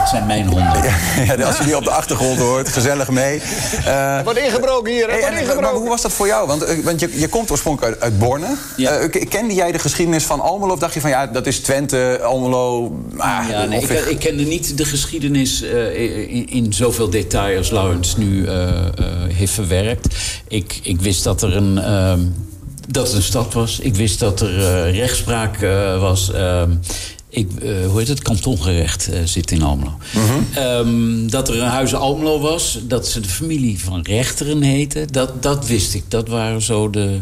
Dat 0.00 0.08
zijn 0.08 0.26
mijn 0.26 0.46
honden. 0.46 0.82
Ja, 1.24 1.44
als 1.46 1.58
je 1.58 1.64
die 1.64 1.76
op 1.76 1.84
de 1.84 1.90
achtergrond 1.90 2.38
hoort, 2.38 2.68
gezellig 2.68 3.08
mee. 3.10 3.40
Eh, 3.84 4.20
Wordt 4.24 4.38
ingebroken 4.38 4.92
hier, 4.92 5.06
Hey, 5.06 5.10
wordt 5.12 5.26
en, 5.26 5.32
maar 5.32 5.42
ingebroken. 5.42 5.78
hoe 5.78 5.88
was 5.88 6.02
dat 6.02 6.12
voor 6.12 6.26
jou? 6.26 6.46
Want, 6.46 6.62
eh, 6.62 6.84
want 6.84 7.00
je, 7.00 7.18
je 7.20 7.28
komt 7.28 7.50
oorspronkelijk 7.50 7.92
uit, 7.94 8.02
uit 8.02 8.18
Borne. 8.18 8.46
Ja. 8.76 8.90
Eh, 8.90 9.28
kende 9.28 9.54
jij 9.54 9.72
de 9.72 9.78
geschiedenis 9.78 10.24
van 10.24 10.40
Almelo? 10.40 10.72
Of 10.72 10.78
dacht 10.78 10.94
je 10.94 11.00
van 11.00 11.10
ja, 11.10 11.26
dat 11.26 11.46
is 11.46 11.58
Twente, 11.60 12.20
Almelo. 12.22 12.92
Ah, 13.16 13.44
Ja, 13.50 13.64
nee, 13.64 13.80
ik, 13.80 13.88
ik 13.90 14.18
kende 14.18 14.42
niet 14.42 14.76
de 14.76 14.84
geschiedenis 14.84 15.62
eh, 15.62 16.00
in, 16.34 16.48
in 16.50 16.72
zoveel 16.72 17.10
detail 17.10 17.58
als 17.58 17.70
Laurens 17.70 18.16
nu 18.16 18.46
eh, 18.46 18.68
eh, 18.68 18.84
heeft 19.28 19.52
verwerkt. 19.52 20.14
Ik, 20.48 20.78
ik 20.82 21.00
wist 21.00 21.24
dat 21.24 21.42
er 21.42 21.56
een, 21.56 21.78
ehm, 21.78 22.20
dat 22.88 23.06
het 23.06 23.16
een 23.16 23.22
stad 23.22 23.52
was. 23.54 23.78
Ik 23.80 23.94
wist 23.94 24.18
dat 24.18 24.40
er 24.40 24.90
rechtspraak 24.90 25.60
eh, 25.62 26.00
was. 26.00 26.32
Ehm, 26.32 26.70
ik, 27.30 27.50
eh, 27.62 27.86
hoe 27.86 27.98
heet 27.98 28.08
het? 28.08 28.22
Kantongerecht 28.22 29.08
eh, 29.08 29.20
zit 29.24 29.50
in 29.50 29.62
Almelo. 29.62 29.96
Ehm, 30.54 31.26
dat 31.28 31.48
er 31.48 31.60
een 31.60 31.68
huis 31.68 31.94
Almelo 31.94 32.40
was. 32.40 32.78
Dat 32.82 33.08
ze 33.08 33.20
de 33.20 33.28
familie 33.28 33.80
van 33.80 34.02
rechteren 34.02 34.62
heette. 34.62 35.04
Dat, 35.10 35.42
dat 35.42 35.66
wist 35.66 35.94
ik. 35.94 36.04
Dat 36.08 36.28
waren 36.28 36.62
zo 36.62 36.90
de, 36.90 37.20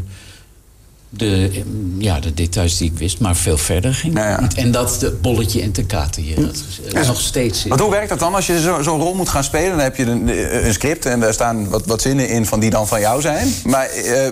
de, 1.11 1.63
ja, 1.99 2.21
de 2.21 2.35
details 2.35 2.77
die 2.77 2.91
ik 2.91 2.99
wist. 2.99 3.21
Maar 3.21 3.37
veel 3.37 3.57
verder 3.59 3.95
ging 3.95 4.15
Nou 4.15 4.29
ja. 4.29 4.41
niet. 4.41 4.55
En 4.55 4.71
dat 4.71 4.97
de 5.01 5.11
bolletje 5.23 5.63
en 5.63 5.73
te 5.73 5.85
hier. 6.17 6.37
Dat 6.37 6.55
is, 6.55 6.93
eh, 6.93 7.07
nog 7.07 7.21
steeds 7.21 7.59
zit. 7.61 7.69
Want 7.69 7.81
hoe 7.81 7.91
werkt 7.91 8.09
dat 8.09 8.19
dan 8.19 8.35
als 8.35 8.47
je 8.47 8.61
zo- 8.61 8.83
zo'n 8.83 9.01
rol 9.01 9.15
moet 9.15 9.29
gaan 9.29 9.45
spelen? 9.45 9.71
Dan 9.71 9.79
heb 9.79 9.97
je 9.97 10.05
een, 10.05 10.29
eh, 10.29 10.67
een 10.67 10.73
script 10.73 11.07
en 11.07 11.21
daar 11.21 11.33
staan 11.33 11.69
wat, 11.69 11.87
wat 11.87 12.03
zinnen 12.03 12.29
in 12.29 12.47
van 12.47 12.61
die 12.61 12.71
dan 12.71 12.89
van 12.89 13.01
jou 13.01 13.21
zijn. 13.21 13.49
Maar 13.65 13.87
eh, 13.87 14.29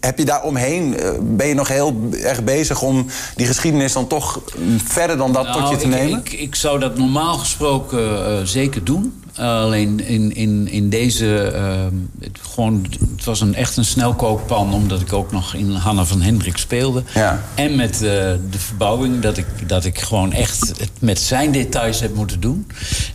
heb 0.00 0.18
je 0.18 0.24
daar 0.24 0.42
omheen, 0.42 0.96
ben 1.22 1.46
je 1.46 1.54
nog 1.54 1.68
heel 1.68 2.08
erg 2.22 2.44
bezig 2.44 2.82
om 2.82 3.06
die 3.36 3.46
geschiedenis 3.46 3.92
dan 3.92 4.06
toch 4.06 4.40
verder 4.84 5.16
dan 5.16 5.32
dat 5.32 5.44
tot 5.46 5.54
je 5.54 5.60
Nou, 5.60 5.76
te 5.78 5.84
ik, 5.84 5.90
nemen? 5.90 6.18
Ik, 6.18 6.32
ik 6.32 6.54
zou 6.54 6.78
dat 6.78 6.98
normaal 6.98 7.38
gesproken 7.38 8.48
zeker 8.48 8.84
doen. 8.84 9.21
Alleen 9.38 10.06
in, 10.06 10.34
in, 10.34 10.68
in 10.68 10.88
deze... 10.88 11.40
ehm, 11.42 11.94
het, 12.20 12.38
gewoon, 12.52 12.86
het 13.16 13.24
was 13.24 13.40
een, 13.40 13.54
echt 13.54 13.76
een 13.76 13.84
snelkookpan... 13.84 14.72
omdat 14.74 15.00
ik 15.00 15.12
ook 15.12 15.32
nog 15.32 15.54
in 15.54 15.70
Hanna 15.70 16.04
van 16.04 16.22
Hendrik 16.22 16.56
speelde. 16.56 17.02
Ja. 17.14 17.42
En 17.54 17.76
met 17.76 17.92
eh, 17.94 18.00
de 18.00 18.58
verbouwing 18.58 19.20
dat 19.20 19.36
ik, 19.36 19.68
dat 19.68 19.84
ik 19.84 19.98
gewoon 20.00 20.32
echt 20.32 20.68
het 20.68 20.90
met 20.98 21.18
zijn 21.20 21.52
details 21.52 22.00
heb 22.00 22.14
moeten 22.14 22.40
doen. 22.40 22.66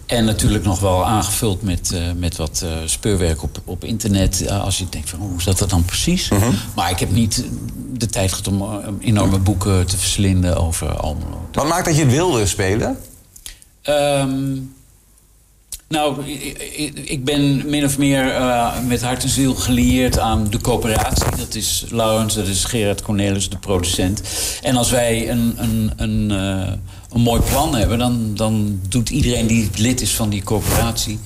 En 0.05 0.25
natuurlijk 0.25 0.63
nog 0.63 0.79
wel 0.79 1.05
aangevuld 1.05 1.61
met, 1.61 1.91
eh, 1.91 2.01
met 2.17 2.37
wat 2.37 2.61
eh, 2.63 2.69
speurwerk 2.85 3.43
op, 3.43 3.61
op 3.65 3.83
internet. 3.83 4.45
eh, 4.45 4.63
als 4.63 4.77
je 4.77 4.85
denkt 4.89 5.09
van 5.09 5.19
hoe 5.19 5.41
zat 5.41 5.57
dat 5.57 5.69
dan 5.69 5.85
precies? 5.85 6.29
Mhm. 6.29 6.51
Maar 6.75 6.91
ik 6.91 6.99
heb 6.99 7.11
niet 7.11 7.43
de 7.93 8.05
tijd 8.07 8.29
gehad 8.33 8.47
om 8.47 8.61
eh, 8.61 8.67
enorme 8.99 9.37
boeken 9.37 9.85
te 9.87 9.97
verslinden 9.97 10.57
over 10.57 10.95
Almelo. 10.97 11.47
Wat 11.51 11.67
maakt 11.67 11.85
dat 11.85 11.95
je 11.95 12.01
het 12.03 12.11
wilde 12.11 12.45
spelen? 12.45 12.97
Ehm, 13.81 14.55
nou, 15.89 16.23
ik- 17.05 17.25
ben 17.25 17.69
min 17.69 17.85
of 17.85 17.97
meer 17.97 18.31
eh, 18.33 18.67
met 18.87 19.01
hart 19.01 19.23
en 19.23 19.29
ziel 19.29 19.55
gelieerd 19.55 20.19
aan 20.19 20.47
de 20.49 20.61
coöperatie. 20.61 21.25
Dat 21.37 21.55
is 21.55 21.85
Laurens, 21.89 22.35
dat 22.35 22.47
is 22.47 22.63
Gerard 22.63 23.01
Cornelis, 23.01 23.49
de 23.49 23.57
producent. 23.57 24.21
En 24.61 24.75
als 24.75 24.89
wij 24.89 25.29
een, 25.29 25.53
een, 25.57 25.91
een, 25.95 26.31
eh, 26.31 26.73
een 27.13 27.21
mooi 27.21 27.41
plan 27.41 27.75
hebben... 27.75 27.97
Dan, 27.99 28.31
dan 28.35 28.79
doet 28.89 29.09
iedereen 29.09 29.47
die 29.47 29.69
lid 29.75 30.01
is 30.01 30.11
van 30.15 30.29
die 30.29 30.43
coöperatie... 30.43 31.19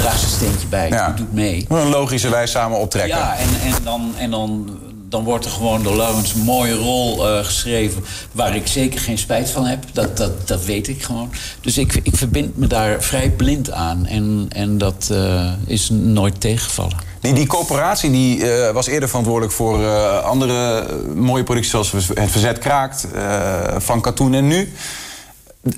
draagt 0.00 0.18
zijn 0.20 0.30
steentje 0.32 0.66
bij, 0.66 0.88
Ja. 0.88 1.06
die 1.06 1.14
doet 1.24 1.32
mee. 1.32 1.64
Een 1.68 1.88
logische 1.88 2.28
wijze 2.28 2.52
samen 2.52 2.78
optrekken. 2.78 3.18
Ja, 3.18 3.36
en, 3.36 3.48
en, 3.64 3.74
dan, 3.84 4.12
en 4.18 4.30
dan, 4.30 4.78
dan 5.08 5.24
wordt 5.24 5.44
er 5.44 5.50
gewoon 5.50 5.82
door 5.82 5.96
Laurens 5.96 6.34
een 6.34 6.40
mooie 6.40 6.74
rol 6.74 7.28
eh, 7.28 7.44
geschreven... 7.44 8.04
waar 8.32 8.56
ik 8.56 8.66
zeker 8.66 9.00
geen 9.00 9.18
spijt 9.18 9.50
van 9.50 9.66
heb. 9.66 9.84
Dat, 9.92 10.16
dat, 10.16 10.48
dat 10.48 10.64
weet 10.64 10.88
ik 10.88 11.02
gewoon. 11.02 11.30
Dus 11.60 11.78
ik, 11.78 12.00
ik 12.02 12.16
verbind 12.16 12.56
me 12.56 12.66
daar 12.66 13.02
vrij 13.02 13.30
blind 13.30 13.70
aan. 13.70 14.06
En, 14.06 14.46
en 14.48 14.78
dat 14.78 15.08
eh, 15.12 15.52
is 15.66 15.88
nooit 15.90 16.40
tegengevallen. 16.40 16.96
Die, 17.20 17.32
die 17.32 17.46
coöperatie 17.46 18.10
die, 18.10 18.50
eh, 18.50 18.72
was 18.72 18.86
eerder 18.86 19.08
verantwoordelijk 19.08 19.52
voor 19.52 19.86
andere 20.20 20.86
mooie 21.14 21.44
producties... 21.44 21.70
zoals 21.70 21.92
Het 22.14 22.30
Verzet 22.30 22.58
Kraakt, 22.58 23.06
Van 23.78 24.00
Katoen 24.00 24.34
en 24.34 24.46
Nu. 24.46 24.72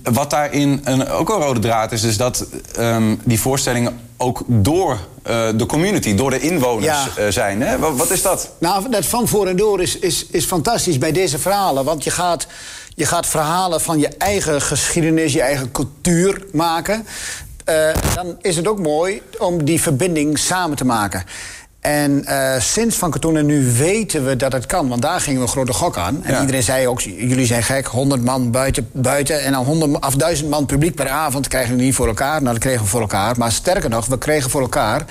Wat 0.03 0.31
daarin 0.31 0.81
een, 0.85 1.09
ook 1.09 1.29
een 1.29 1.41
rode 1.41 1.61
draad 1.61 1.93
is... 1.93 2.03
is 2.03 2.17
dat 2.17 2.47
ehm, 2.75 3.15
die 3.25 3.41
voorstellingen 3.41 4.01
ook 4.17 4.43
door 4.47 4.99
eh, 5.23 5.49
de 5.57 5.67
community, 5.67 6.15
door 6.15 6.31
de 6.31 6.41
inwoners 6.41 6.87
Ja. 6.87 7.07
eh, 7.17 7.31
zijn. 7.31 7.63
Hè? 7.63 7.79
Wat, 7.79 7.97
wat 7.97 8.11
is 8.11 8.23
dat? 8.23 8.51
Nou, 8.59 8.91
dat 8.91 9.07
van 9.07 9.29
voor 9.29 9.47
en 9.47 9.57
door 9.57 9.83
is, 9.83 9.99
is, 9.99 10.27
is 10.31 10.45
fantastisch 10.45 10.99
bij 10.99 11.13
deze 11.13 11.39
verhalen. 11.39 11.85
Want 11.85 12.05
je 12.05 12.11
gaat, 12.11 12.47
je 12.95 13.07
gaat 13.07 13.27
verhalen 13.27 13.81
van 13.81 13.99
je 13.99 14.09
eigen 14.19 14.63
geschiedenis, 14.63 15.33
je 15.33 15.43
eigen 15.43 15.73
cultuur 15.73 16.45
maken. 16.53 17.07
Eh, 17.65 17.89
dan 18.15 18.37
is 18.41 18.57
het 18.57 18.69
ook 18.69 18.79
mooi 18.79 19.23
om 19.39 19.65
die 19.65 19.81
verbinding 19.83 20.39
samen 20.39 20.77
te 20.77 20.85
maken. 20.85 21.25
En 21.87 22.25
eh, 22.25 22.61
sinds 22.61 22.97
Van 22.97 23.11
Katoen 23.11 23.37
en 23.37 23.47
nu 23.47 23.73
weten 23.73 24.27
we 24.27 24.37
dat 24.37 24.53
het 24.53 24.67
kan. 24.67 24.89
Want 24.89 25.03
daar 25.03 25.21
gingen 25.21 25.41
we 25.41 25.47
een 25.47 25.53
grote 25.53 25.73
gok 25.73 25.97
aan. 25.97 26.25
En 26.25 26.33
Ja. 26.33 26.41
iedereen 26.41 26.63
zei 26.63 26.87
ook, 26.89 27.01
jullie 27.01 27.47
zijn 27.47 27.63
gek. 27.63 27.87
100 27.87 28.23
man 28.25 28.51
buiten, 28.51 28.89
buiten 28.93 29.43
en 29.43 29.53
dan 29.53 29.65
100 29.65 30.05
of 30.07 30.15
1000 30.15 30.51
man 30.51 30.67
publiek 30.67 30.95
per 30.95 31.09
avond 31.09 31.49
krijgen 31.49 31.77
we 31.77 31.83
niet 31.83 31.95
voor 31.95 32.07
elkaar. 32.07 32.43
Nou, 32.43 32.53
dat 32.55 32.63
kregen 32.63 32.83
we 32.83 32.89
voor 32.89 33.01
elkaar. 33.01 33.35
Maar 33.39 33.53
sterker 33.53 33.91
nog, 33.91 34.07
we 34.07 34.19
kregen 34.19 34.51
voor 34.51 34.61
elkaar 34.61 35.05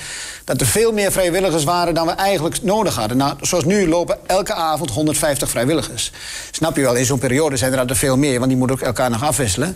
dat 0.44 0.62
er 0.62 0.68
veel 0.68 0.92
meer 0.92 1.12
vrijwilligers 1.12 1.64
waren 1.64 1.94
dan 1.94 2.06
we 2.08 2.12
eigenlijk 2.14 2.62
nodig 2.64 2.96
hadden. 2.96 3.18
Nou, 3.18 3.34
zoals 3.42 3.66
nu 3.66 3.88
lopen 3.88 4.18
elke 4.26 4.54
avond 4.54 4.90
150 4.92 5.50
vrijwilligers. 5.50 6.12
Snap 6.52 6.76
je 6.76 6.82
wel, 6.82 6.96
in 6.96 7.06
zo'n 7.06 7.20
periode 7.20 7.58
zijn 7.58 7.74
er 7.74 7.80
altijd 7.80 7.98
veel 8.00 8.18
meer, 8.18 8.36
want 8.38 8.50
die 8.50 8.58
moeten 8.58 8.76
ook 8.78 8.82
elkaar 8.84 9.10
nog 9.10 9.24
afwisselen. 9.24 9.72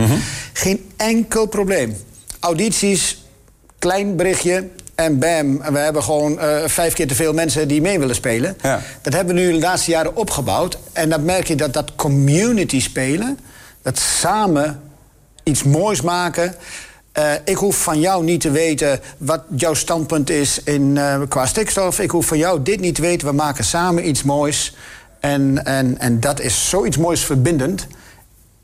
Geen 0.54 0.90
enkel 0.98 1.46
probleem. 1.46 1.96
Audities, 2.40 3.24
klein 3.80 4.16
berichtje. 4.16 4.68
En 5.00 5.20
bam, 5.20 5.58
we 5.58 5.78
hebben 5.78 6.04
gewoon 6.04 6.40
eh, 6.40 6.58
vijf 6.66 6.94
keer 6.94 7.08
te 7.08 7.16
veel 7.16 7.34
mensen 7.34 7.68
die 7.68 7.82
mee 7.82 8.00
willen 8.00 8.16
spelen. 8.16 8.58
Ja. 8.62 8.82
Dat 9.02 9.14
hebben 9.14 9.36
we 9.36 9.42
nu 9.42 9.52
de 9.52 9.60
laatste 9.60 9.92
jaren 9.92 10.16
opgebouwd. 10.16 10.78
En 10.94 11.10
dan 11.10 11.26
merk 11.26 11.48
je 11.48 11.56
dat 11.56 11.74
dat 11.74 11.96
community 11.96 12.82
spelen, 12.82 13.40
dat 13.82 14.00
samen 14.00 14.82
iets 15.44 15.64
moois 15.64 16.02
maken. 16.02 16.56
Eh, 17.12 17.32
ik 17.46 17.56
hoef 17.56 17.84
van 17.84 18.00
jou 18.00 18.24
niet 18.24 18.42
te 18.42 18.52
weten 18.52 19.00
wat 19.18 19.44
jouw 19.56 19.74
standpunt 19.74 20.30
is 20.30 20.64
in, 20.64 20.98
eh, 20.98 21.22
qua 21.28 21.46
stikstof. 21.46 22.00
Ik 22.00 22.12
hoef 22.12 22.26
van 22.26 22.38
jou 22.38 22.64
dit 22.64 22.80
niet 22.80 22.96
te 22.96 23.02
weten. 23.02 23.28
We 23.28 23.34
maken 23.34 23.64
samen 23.64 24.08
iets 24.08 24.24
moois. 24.24 24.76
En, 25.20 25.66
en, 25.66 25.98
en 26.00 26.20
dat 26.20 26.40
is 26.40 26.70
zoiets 26.70 26.98
moois 26.98 27.26
verbindend. 27.26 27.88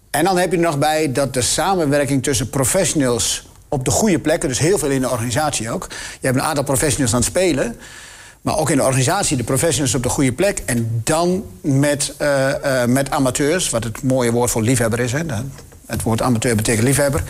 En 0.10 0.24
dan 0.24 0.38
heb 0.38 0.52
je 0.52 0.58
er 0.58 0.64
nog 0.64 0.80
bij 0.80 1.12
dat 1.12 1.34
de 1.34 1.42
samenwerking 1.42 2.24
tussen 2.24 2.50
professionals 2.50 3.46
op 3.76 3.86
de 3.86 3.92
goede 3.92 4.20
plekken, 4.20 4.50
dus 4.50 4.60
heel 4.60 4.78
veel 4.78 4.90
in 4.90 5.02
de 5.02 5.10
organisatie 5.10 5.72
ook. 5.72 5.88
Je 6.20 6.28
hebt 6.28 6.38
een 6.40 6.44
aantal 6.46 6.64
professionals 6.64 7.12
aan 7.14 7.20
het 7.20 7.28
spelen, 7.30 7.76
maar 8.42 8.58
ook 8.58 8.70
in 8.70 8.78
de 8.78 8.84
organisatie 8.84 9.38
de 9.38 9.44
professionals 9.44 9.96
op 9.96 10.04
de 10.04 10.10
goede 10.10 10.32
plek. 10.32 10.62
En 10.66 11.02
dan 11.04 11.44
met, 11.62 12.14
eh, 12.18 12.82
eh, 12.82 12.90
met 12.90 13.10
amateurs, 13.12 13.70
wat 13.70 13.84
het 13.84 14.04
mooie 14.04 14.32
woord 14.32 14.52
voor 14.52 14.62
liefhebber 14.62 15.00
is. 15.00 15.12
Hè. 15.12 15.20
Het 15.86 16.02
woord 16.04 16.22
amateur 16.22 16.56
betekent 16.56 16.84
liefhebber. 16.88 17.24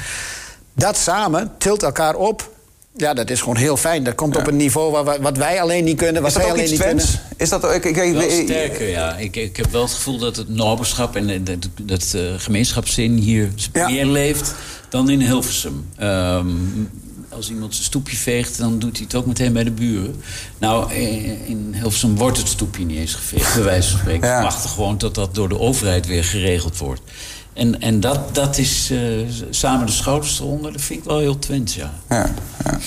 Dat 0.73 0.97
samen 0.97 1.51
tilt 1.57 1.83
elkaar 1.83 2.15
op. 2.15 2.53
Ja, 2.97 3.13
dat 3.13 3.29
is 3.29 3.39
gewoon 3.39 3.55
heel 3.55 3.77
fijn. 3.77 4.03
Dat 4.03 4.15
komt 4.15 4.35
op 4.37 4.47
een 4.47 4.55
niveau 4.55 4.91
waar, 4.91 5.05
we- 5.05 5.17
wat 5.21 5.37
wij 5.37 5.61
alleen 5.61 5.83
niet 5.83 5.97
kunnen, 5.97 6.21
wat 6.21 6.31
Is 6.31 6.37
dat 6.37 6.41
zij 6.43 6.51
ook 6.51 6.57
alleen 6.57 6.71
iets 6.71 6.79
niet 6.83 6.87
kunnen. 6.89 7.05
Is 7.37 7.49
dat, 7.49 7.63
ik, 7.63 7.85
ik, 7.85 7.97
ik- 7.97 8.13
Wel 8.13 8.21
ik- 8.21 8.43
sterker, 8.47 8.89
ja. 8.89 9.15
Ik, 9.17 9.35
ik 9.35 9.57
heb 9.57 9.71
wel 9.71 9.81
het 9.81 9.91
gevoel 9.91 10.17
dat 10.17 10.35
het 10.35 10.49
noberschap 10.49 11.15
en 11.15 11.43
dat, 11.43 11.67
dat 11.81 12.13
eh, 12.15 12.21
gemeenschapszin 12.37 13.11
hier 13.17 13.49
Ja. 13.73 13.87
meer 13.89 14.05
leeft 14.05 14.53
dan 14.89 15.09
in 15.09 15.21
Hilversum. 15.21 15.85
Ehm, 15.95 16.47
als 17.29 17.49
iemand 17.49 17.73
zijn 17.73 17.85
stoepje 17.85 18.17
veegt, 18.17 18.57
dan 18.57 18.79
doet 18.79 18.95
hij 18.95 19.05
het 19.05 19.15
ook 19.15 19.25
meteen 19.25 19.53
bij 19.53 19.63
de 19.63 19.71
buren. 19.71 20.15
Nou, 20.57 20.91
eh, 20.91 21.49
in 21.49 21.69
Hilversum 21.73 22.15
wordt 22.15 22.37
het 22.37 22.47
stoepje 22.47 22.85
niet 22.85 22.97
eens 22.97 23.13
geveegd, 23.13 23.53
bij 23.53 23.63
wijze 23.63 23.89
van 23.89 23.99
spreken. 23.99 24.27
Ja. 24.27 24.41
Wachten 24.41 24.69
gewoon 24.69 24.97
tot 24.97 25.15
dat 25.15 25.35
door 25.35 25.49
de 25.49 25.59
overheid 25.59 26.07
weer 26.07 26.23
geregeld 26.23 26.77
wordt. 26.77 27.01
En, 27.53 27.81
en 27.81 27.99
dat, 27.99 28.35
dat 28.35 28.57
is 28.57 28.89
eh, 28.91 28.99
samen 29.49 29.85
de 29.85 29.91
schouders 29.91 30.39
eronder, 30.39 30.71
dat 30.71 30.81
vind 30.81 30.99
ik 30.99 31.05
wel 31.05 31.19
heel 31.19 31.39
Twents, 31.39 31.75
ja. 31.75 31.93
Ja, 32.09 32.33
ja. 32.63 32.79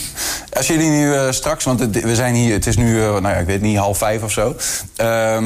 Als 0.58 0.66
jullie 0.66 0.90
nu 0.90 1.14
eh, 1.14 1.30
straks, 1.30 1.64
want 1.64 1.80
het, 1.80 2.00
we 2.00 2.14
zijn 2.14 2.34
hier, 2.34 2.52
het 2.52 2.66
is 2.66 2.76
nu, 2.76 3.02
eh, 3.02 3.10
nou 3.10 3.28
ja, 3.28 3.34
ik 3.34 3.46
weet 3.46 3.60
niet, 3.60 3.76
half 3.76 3.98
vijf 3.98 4.22
of 4.22 4.32
zo. 4.32 4.56
Ehm, 4.96 5.44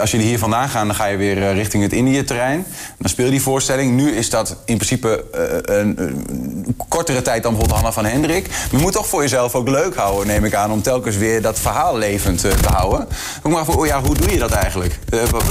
als 0.00 0.10
jullie 0.10 0.26
hier 0.26 0.38
vandaan 0.38 0.68
gaan, 0.68 0.86
dan 0.86 0.96
ga 0.96 1.06
je 1.06 1.16
weer 1.16 1.42
eh, 1.42 1.52
richting 1.52 1.82
het 1.82 1.92
Indië-terrein. 1.92 2.66
Dan 2.98 3.08
speel 3.08 3.24
je 3.24 3.30
die 3.30 3.42
voorstelling. 3.42 3.96
Nu 3.96 4.10
is 4.10 4.30
dat 4.30 4.56
in 4.64 4.76
principe 4.76 5.24
een, 5.62 5.94
een 6.00 6.76
kortere 6.88 7.22
tijd 7.22 7.42
dan 7.42 7.52
bijvoorbeeld 7.52 7.80
Hanna 7.80 7.92
van 7.92 8.04
Hendrik. 8.04 8.48
Maar 8.48 8.68
je 8.70 8.76
moet 8.78 8.92
toch 8.92 9.06
voor 9.06 9.22
jezelf 9.22 9.54
ook 9.54 9.68
leuk 9.68 9.94
houden, 9.96 10.26
neem 10.26 10.44
ik 10.44 10.54
aan, 10.54 10.70
om 10.70 10.82
telkens 10.82 11.16
weer 11.16 11.42
dat 11.42 11.58
verhaal 11.58 11.98
levend 11.98 12.40
te 12.40 12.68
houden. 12.72 13.08
Ook 13.42 13.52
maar 13.52 13.64
voor, 13.64 13.76
oh 13.76 13.86
ja, 13.86 14.02
hoe 14.02 14.14
doe 14.14 14.30
je 14.30 14.38
dat 14.38 14.50
eigenlijk? 14.50 14.98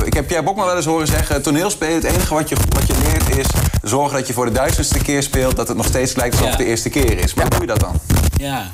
Ik 0.06 0.14
heb 0.14 0.28
Pierre 0.28 0.46
Bokma 0.46 0.66
wel 0.66 0.76
eens 0.76 0.86
horen 0.86 1.08
zeggen, 1.08 1.42
toneelspelen, 1.42 1.96
het 1.96 2.04
enige 2.04 2.34
wat 2.34 2.50
je, 2.50 2.56
wat 2.70 2.88
je 2.88 2.94
leert 3.04 3.38
is 3.38 3.48
zorgen 3.82 4.18
dat 4.18 4.28
je 4.28 4.34
voor 4.34 4.46
de 4.46 4.52
duizendste 4.52 5.00
keer 5.00 5.24
speelt, 5.24 5.56
dat 5.56 5.68
het 5.68 5.78
nog 5.78 5.86
steeds 5.86 6.16
lijkt 6.16 6.36
alsof 6.36 6.50
het 6.50 6.58
de 6.58 6.66
eerste 6.66 6.90
keer 6.90 7.20
is. 7.20 7.34
Maar 7.34 7.46
hoe 7.46 7.54
doe 7.54 7.62
je 7.62 7.68
dat 7.68 7.80
dan? 7.80 8.00
Ja, 8.38 8.72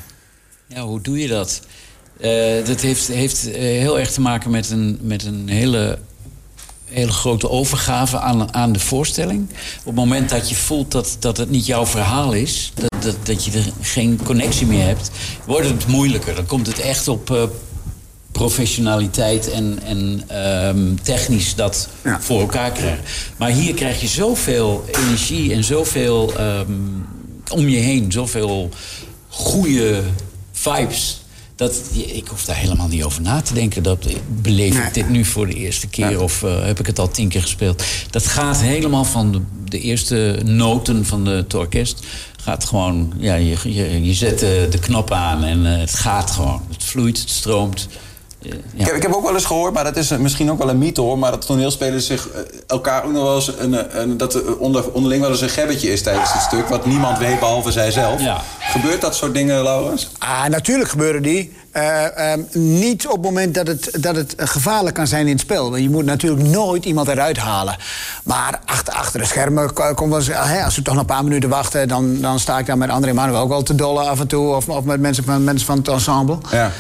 ja 0.68 0.82
hoe 0.82 1.02
doe 1.02 1.20
je 1.20 1.28
dat? 1.28 1.62
Eh, 2.20 2.66
dat 2.66 2.82
heeft, 2.82 3.08
heeft 3.08 3.52
eh, 3.52 3.62
heel 3.62 4.00
erg 4.00 4.12
te 4.12 4.22
maken 4.22 4.52
met 4.52 4.70
een, 4.70 4.98
met 5.02 5.24
een 5.26 5.50
hele, 5.50 6.00
hele 6.86 7.12
grote 7.12 7.50
overgave 7.50 8.20
aan, 8.20 8.54
aan 8.54 8.72
de 8.72 8.80
voorstelling. 8.80 9.50
Op 9.80 9.86
het 9.86 9.96
moment 9.96 10.30
dat 10.30 10.50
je 10.50 10.56
voelt 10.56 10.92
dat, 10.92 11.16
dat 11.20 11.38
het 11.38 11.50
niet 11.50 11.66
jouw 11.66 11.86
verhaal 11.86 12.34
is... 12.34 12.72
Dat, 12.76 13.04
dat, 13.04 13.16
dat 13.26 13.46
je 13.46 13.52
er 13.52 13.66
geen 13.82 14.20
connectie 14.24 14.68
meer 14.68 14.86
hebt, 14.86 15.10
wordt 15.46 15.68
het 15.68 15.88
moeilijker. 15.88 16.36
Dan 16.36 16.46
komt 16.46 16.68
het 16.68 16.80
echt 16.80 17.08
op 17.08 17.32
eh, 17.32 17.44
professionaliteit 18.32 19.52
en, 19.52 19.80
en 19.86 20.24
ehm, 20.28 20.96
technisch 21.04 21.56
dat 21.56 21.90
Ja. 22.04 22.22
voor 22.22 22.40
elkaar 22.40 22.72
krijgen. 22.72 23.04
Maar 23.38 23.50
hier 23.50 23.74
krijg 23.74 24.02
je 24.02 24.08
zoveel 24.08 24.86
energie 24.92 25.54
en 25.54 25.64
zoveel 25.64 26.34
ehm, 26.38 26.72
om 27.52 27.70
je 27.70 27.78
heen. 27.78 28.12
Zoveel 28.12 28.70
goede 29.28 30.02
vibes. 30.64 31.22
Dat, 31.56 31.82
ik 31.94 32.28
hoef 32.28 32.46
daar 32.46 32.56
helemaal 32.56 32.88
niet 32.88 33.04
over 33.04 33.22
na 33.22 33.42
te 33.42 33.54
denken. 33.54 33.84
Dat, 33.84 34.06
beleef 34.42 34.78
ik 34.88 34.94
dit 34.94 35.10
nu 35.10 35.26
voor 35.26 35.48
de 35.48 35.54
eerste 35.54 35.88
keer 35.88 36.22
of 36.22 36.44
eh, 36.44 36.66
heb 36.66 36.80
ik 36.80 36.86
het 36.86 37.00
al 37.00 37.12
tien 37.12 37.30
keer 37.30 37.42
gespeeld? 37.42 37.84
Dat 38.10 38.26
gaat 38.28 38.62
helemaal 38.62 39.06
van 39.06 39.32
de, 39.32 39.42
de 39.70 39.80
eerste 39.80 40.40
noten 40.46 41.06
van 41.06 41.24
de- 41.24 41.30
het 41.30 41.54
orkest. 41.54 42.06
Gaat 42.42 42.66
gewoon, 42.66 43.14
ja, 43.18 43.36
je, 43.36 43.58
je, 43.64 44.04
je 44.06 44.14
zet 44.14 44.40
de, 44.40 44.68
de 44.70 44.80
knop 44.80 45.12
aan 45.12 45.44
en 45.44 45.74
eh, 45.74 45.80
het 45.80 45.94
gaat 45.94 46.32
gewoon. 46.32 46.62
Het 46.72 46.84
vloeit, 46.84 47.20
het 47.20 47.30
stroomt. 47.30 47.88
Eh, 48.46 48.52
ja. 48.52 48.82
Ik, 48.82 48.86
heb, 48.86 48.96
ik 48.96 49.02
heb 49.02 49.14
ook 49.14 49.24
wel 49.24 49.34
eens 49.34 49.46
gehoord, 49.46 49.74
maar 49.74 49.84
dat 49.84 49.98
is 49.98 50.18
misschien 50.18 50.52
ook 50.52 50.58
wel 50.58 50.70
een 50.70 50.78
mythe 50.78 51.02
hoor... 51.02 51.20
maar 51.20 51.32
dat 51.32 51.46
toneelspelers 51.46 52.06
zich 52.06 52.30
eh, 52.30 52.40
elkaar 52.68 53.04
ook 53.04 53.12
nog 53.12 53.24
wel 53.24 53.36
eens... 53.36 53.52
Een, 53.58 53.74
eh, 53.74 54.02
een, 54.02 54.18
dat 54.18 54.34
er 54.34 54.58
onder, 54.58 54.92
onderling 54.92 55.22
wel 55.22 55.32
eens 55.32 55.42
een 55.42 55.50
gebbetje 55.50 55.92
is 55.92 56.02
tijdens 56.02 56.34
het 56.34 56.42
stuk... 56.42 56.68
wat 56.68 56.86
niemand 56.86 57.18
weet 57.18 57.40
behalve 57.40 57.72
zijzelf. 57.72 58.22
Ja. 58.22 58.42
Gebeurt 58.60 59.02
dat 59.02 59.16
soort 59.16 59.34
dingen, 59.34 59.64
Laurens? 59.64 60.10
Ah, 60.18 60.46
natuurlijk 60.46 60.90
gebeuren 60.90 61.22
die. 61.22 61.54
Eh, 61.74 62.32
ehm, 62.32 62.42
niet 62.52 63.08
op 63.08 63.14
het 63.14 63.22
moment 63.22 63.54
dat 63.54 63.68
het, 63.68 63.90
dat 64.00 64.16
het 64.16 64.36
eh, 64.36 64.48
gevaarlijk 64.48 64.96
kan 64.96 65.08
zijn 65.08 65.26
in 65.26 65.32
het 65.32 65.42
spel. 65.42 65.70
Want 65.70 65.84
je 65.84 65.90
moet 65.90 66.06
natuurlijk 66.06 66.44
nooit 66.44 66.86
iemand 66.86 67.08
eruit 67.08 67.38
halen. 67.38 67.76
Maar 68.24 68.60
achter, 68.66 68.94
achter 68.94 69.20
de 69.20 69.26
schermen 69.26 69.74
ko- 69.74 69.94
komt 69.94 70.10
wel 70.10 70.20
eens... 70.20 70.28
hè, 70.32 70.64
als 70.64 70.76
we 70.76 70.82
toch 70.82 70.94
nog 70.94 71.04
een 71.04 71.10
paar 71.10 71.24
minuten 71.24 71.50
wachten... 71.50 71.88
dan, 71.88 72.22
dan 72.22 72.40
sta 72.40 72.60
ik 72.60 72.66
daar 72.66 72.78
met 72.78 72.90
André 72.90 73.14
Manuel 73.14 73.42
ook 73.42 73.50
wel 73.50 73.64
te 73.64 73.76
dollen 73.76 74.08
af 74.08 74.20
en 74.20 74.28
toe. 74.28 74.56
Of, 74.56 74.70
of 74.70 74.84
met 74.84 75.00
mensen 75.00 75.24
van, 75.24 75.44
mensen 75.44 75.66
van 75.68 75.78
het 75.78 75.88
ensemble. 75.88 76.38
Ja. 76.52 76.72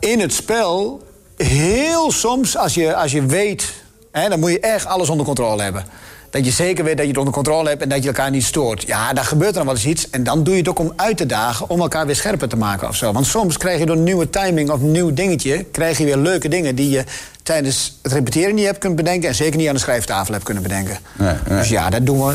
In 0.00 0.20
het 0.20 0.32
spel, 0.32 1.02
heel 1.36 2.12
soms, 2.12 2.56
als 2.56 2.74
je, 2.74 2.94
als 2.94 3.12
je 3.12 3.26
weet... 3.26 3.72
Hè, 4.12 4.28
dan 4.28 4.40
moet 4.40 4.50
je 4.50 4.60
echt 4.60 4.86
alles 4.86 5.08
onder 5.08 5.26
controle 5.26 5.62
hebben. 5.62 5.84
Dat 6.30 6.44
je 6.44 6.50
zeker 6.50 6.84
weet 6.84 6.96
dat 6.96 7.02
je 7.04 7.10
het 7.10 7.18
onder 7.18 7.34
controle 7.34 7.68
hebt 7.68 7.82
en 7.82 7.88
dat 7.88 8.02
je 8.02 8.08
elkaar 8.08 8.30
niet 8.30 8.44
stoort. 8.44 8.82
Ja, 8.86 9.12
dan 9.12 9.24
gebeurt 9.24 9.50
er 9.50 9.56
dan 9.56 9.64
wel 9.64 9.74
eens 9.74 9.84
iets. 9.84 10.10
En 10.10 10.24
dan 10.24 10.44
doe 10.44 10.54
je 10.54 10.60
het 10.60 10.68
ook 10.68 10.78
om 10.78 10.92
uit 10.96 11.16
te 11.16 11.26
dagen, 11.26 11.70
om 11.70 11.80
elkaar 11.80 12.06
weer 12.06 12.16
scherper 12.16 12.48
te 12.48 12.56
maken 12.56 12.88
of 12.88 12.96
zo. 12.96 13.12
Want 13.12 13.26
soms 13.26 13.56
krijg 13.56 13.78
je 13.78 13.86
door 13.86 13.96
een 13.96 14.02
nieuwe 14.02 14.30
timing 14.30 14.70
of 14.70 14.80
een 14.80 14.90
nieuw 14.90 15.12
dingetje... 15.12 15.64
krijg 15.64 15.98
je 15.98 16.04
weer 16.04 16.16
leuke 16.16 16.48
dingen 16.48 16.74
die 16.74 16.90
je 16.90 17.04
tijdens 17.42 17.98
het 18.02 18.12
repeteren 18.12 18.54
niet 18.54 18.64
hebt 18.64 18.78
kunnen 18.78 18.96
bedenken... 18.96 19.28
en 19.28 19.34
zeker 19.34 19.56
niet 19.56 19.68
aan 19.68 19.74
de 19.74 19.80
schrijftafel 19.80 20.32
hebt 20.32 20.44
kunnen 20.44 20.62
bedenken. 20.62 20.98
Nee, 21.18 21.34
nee. 21.48 21.58
Dus 21.58 21.68
ja, 21.68 21.90
dat 21.90 22.06
doen 22.06 22.26
we. 22.26 22.34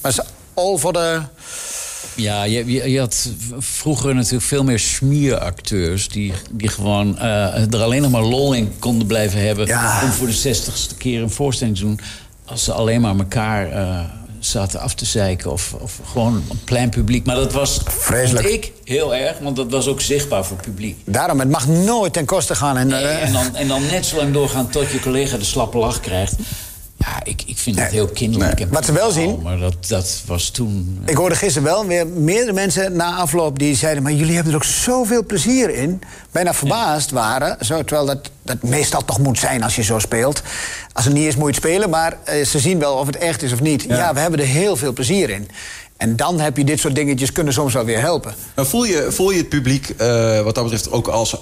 maar 0.00 0.12
het 0.12 0.12
is 0.12 0.20
all 0.54 0.78
voor 0.78 0.92
de... 0.92 1.20
Ja, 2.18 2.44
je, 2.44 2.72
je, 2.72 2.90
je 2.90 2.98
had 2.98 3.28
vroeger 3.58 4.14
natuurlijk 4.14 4.44
veel 4.44 4.64
meer 4.64 4.78
smieracteurs... 4.78 6.08
die, 6.08 6.32
die 6.50 6.68
gewoon 6.68 7.18
eh, 7.18 7.72
er 7.72 7.82
alleen 7.82 8.02
nog 8.02 8.10
maar 8.10 8.22
lol 8.22 8.52
in 8.52 8.72
konden 8.78 9.06
blijven 9.06 9.40
hebben... 9.46 9.66
Ja. 9.66 10.02
om 10.02 10.10
voor 10.10 10.26
de 10.26 10.32
zestigste 10.32 10.94
keer 10.94 11.22
een 11.22 11.30
voorstelling 11.30 11.76
te 11.76 11.82
doen... 11.82 12.00
als 12.44 12.64
ze 12.64 12.72
alleen 12.72 13.00
maar 13.00 13.16
elkaar 13.18 13.72
eh, 13.72 14.00
zaten 14.38 14.80
af 14.80 14.94
te 14.94 15.04
zeiken 15.04 15.52
of, 15.52 15.74
of 15.80 16.00
gewoon 16.10 16.34
een 16.34 16.60
plein 16.64 16.90
publiek. 16.90 17.26
Maar 17.26 17.36
dat 17.36 17.52
was, 17.52 17.80
Vreselijk. 17.84 18.46
ik, 18.46 18.72
heel 18.84 19.14
erg, 19.14 19.38
want 19.38 19.56
dat 19.56 19.70
was 19.70 19.86
ook 19.86 20.00
zichtbaar 20.00 20.44
voor 20.44 20.56
het 20.56 20.66
publiek. 20.66 20.98
Daarom, 21.04 21.40
het 21.40 21.50
mag 21.50 21.68
nooit 21.68 22.12
ten 22.12 22.24
koste 22.24 22.54
gaan. 22.54 22.76
En, 22.76 22.86
Nee, 22.86 23.04
eh, 23.04 23.26
en, 23.26 23.32
dan, 23.32 23.56
en 23.56 23.68
dan 23.68 23.82
net 23.90 24.06
zo 24.06 24.16
lang 24.16 24.32
doorgaan 24.32 24.68
tot 24.70 24.90
je 24.90 25.00
collega 25.00 25.36
de 25.36 25.44
slappe 25.44 25.78
lach 25.78 26.00
krijgt... 26.00 26.34
Ja, 26.96 27.20
ik, 27.24 27.42
ik 27.58 27.64
vind 27.64 27.78
het 27.78 27.90
heel 27.90 28.06
kinderlijk. 28.06 28.58
Nee. 28.58 28.68
Wat 28.68 28.84
ze 28.84 28.92
wel 28.92 29.10
zien- 29.10 29.40
Maar 29.42 29.58
dat, 29.58 29.74
dat 29.88 30.22
was 30.26 30.50
toen... 30.50 31.02
Ik 31.06 31.16
hoorde 31.16 31.34
gisteren 31.34 31.68
wel 31.68 31.86
weer 31.86 32.06
meerdere 32.06 32.52
mensen 32.52 32.96
na 32.96 33.14
afloop 33.14 33.58
die 33.58 33.74
zeiden... 33.76 34.02
maar 34.02 34.12
jullie 34.12 34.34
hebben 34.34 34.52
er 34.52 34.58
ook 34.58 34.64
zoveel 34.64 35.24
plezier 35.24 35.70
in. 35.70 36.00
Bijna 36.30 36.54
verbaasd 36.54 37.10
waren. 37.10 37.64
Zo, 37.64 37.84
terwijl 37.84 38.06
dat, 38.06 38.30
dat 38.42 38.62
meestal 38.62 39.04
toch 39.04 39.18
moet 39.18 39.38
zijn 39.38 39.62
als 39.62 39.76
je 39.76 39.82
zo 39.82 39.98
speelt. 39.98 40.42
Als 40.92 41.04
het 41.04 41.14
niet 41.14 41.26
is, 41.26 41.34
moet 41.36 41.44
je 41.44 41.54
het 41.60 41.64
spelen. 41.64 41.90
Maar 41.90 42.16
eh, 42.24 42.44
ze 42.44 42.58
zien 42.58 42.78
wel 42.78 42.94
of 42.94 43.06
het 43.06 43.16
echt 43.16 43.42
is 43.42 43.52
of 43.52 43.60
niet. 43.60 43.82
Ja. 43.88 44.14
we 44.14 44.20
hebben 44.20 44.40
er 44.40 44.46
heel 44.46 44.76
veel 44.76 44.92
plezier 44.92 45.30
in. 45.30 45.48
En 45.96 46.16
dan 46.16 46.40
heb 46.40 46.56
je 46.56 46.64
dit 46.64 46.80
soort 46.80 46.94
dingetjes 46.94 47.32
kunnen 47.32 47.52
soms 47.52 47.72
wel 47.72 47.84
weer 47.84 48.00
helpen. 48.00 48.34
Voel 48.56 48.84
je, 48.84 49.06
voel 49.10 49.30
je 49.30 49.38
het 49.38 49.48
publiek 49.48 49.88
eh, 49.96 50.40
wat 50.40 50.54
dat 50.54 50.64
betreft 50.64 50.90
ook 50.90 51.08
als 51.08 51.36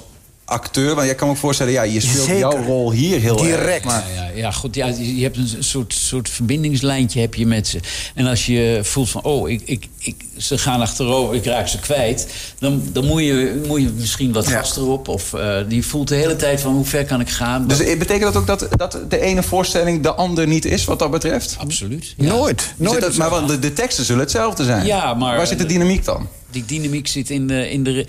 acteur? 0.46 0.94
Want 0.94 1.06
jij 1.06 1.14
kan 1.14 1.26
me 1.28 1.32
ook 1.34 1.38
voorstellen, 1.40 1.72
ja, 1.72 1.82
je 1.82 2.00
speelt 2.00 2.24
Zeker. 2.26 2.38
jouw 2.38 2.64
rol 2.64 2.92
hier 2.92 3.20
heel 3.20 3.38
erg. 3.38 3.58
Direct. 3.58 3.84
Maar, 3.84 4.04
Ja, 4.14 4.22
ja, 4.24 4.30
ja, 4.34 4.50
goed. 4.50 4.74
Ja, 4.74 4.86
je 4.86 5.16
je 5.16 5.22
hebt 5.22 5.36
een 5.36 5.56
soort, 5.58 5.94
soort 5.94 6.28
verbindingslijntje 6.30 7.20
heb 7.20 7.34
je 7.34 7.46
met 7.46 7.68
ze. 7.68 7.80
En 8.14 8.26
als 8.26 8.46
je 8.46 8.80
voelt 8.82 9.10
van, 9.10 9.22
oh, 9.22 9.50
ik, 9.50 9.62
ik, 9.64 9.86
ik, 9.98 10.14
ze 10.36 10.58
gaan 10.58 10.80
achterover, 10.80 11.34
ik 11.34 11.44
raak 11.44 11.68
ze 11.68 11.78
kwijt... 11.78 12.26
dan, 12.58 12.82
dan 12.92 13.04
moet, 13.06 13.22
je, 13.22 13.62
moet 13.66 13.80
je 13.80 13.90
misschien 13.98 14.32
wat 14.32 14.48
Ja. 14.48 14.58
gasten 14.58 14.82
erop. 14.82 15.08
Of 15.08 15.32
eh, 15.34 15.56
die 15.68 15.86
voelt 15.86 16.08
de 16.08 16.14
hele 16.14 16.36
tijd 16.36 16.60
van, 16.60 16.72
hoe 16.74 16.84
ver 16.84 17.04
kan 17.04 17.20
ik 17.20 17.28
gaan? 17.30 17.66
dus 17.68 17.78
betekent 17.78 18.22
dat 18.32 18.36
ook 18.36 18.46
dat, 18.46 18.68
dat 18.76 18.98
de 19.08 19.20
ene 19.20 19.42
voorstelling 19.42 20.02
de 20.02 20.14
ander 20.14 20.46
niet 20.46 20.64
is, 20.64 20.84
wat 20.84 20.98
dat 20.98 21.10
betreft? 21.10 21.56
Absoluut. 21.58 22.14
ja. 22.16 22.24
Nooit. 22.28 22.74
Nooit. 22.76 23.00
dat- 23.00 23.16
maar 23.16 23.30
want 23.30 23.48
de, 23.48 23.58
de 23.58 23.72
teksten 23.72 24.04
zullen 24.04 24.22
hetzelfde 24.22 24.64
zijn. 24.64 24.86
Ja, 24.86 25.14
maar- 25.14 25.36
Waar 25.36 25.46
zit 25.46 25.58
de 25.58 25.66
dynamiek 25.66 26.04
dan? 26.04 26.28
Die 26.50 26.64
dynamiek 26.66 27.06
zit 27.06 27.30
in 27.30 27.46
de... 27.46 27.70
In 27.70 27.82
de 27.84 28.06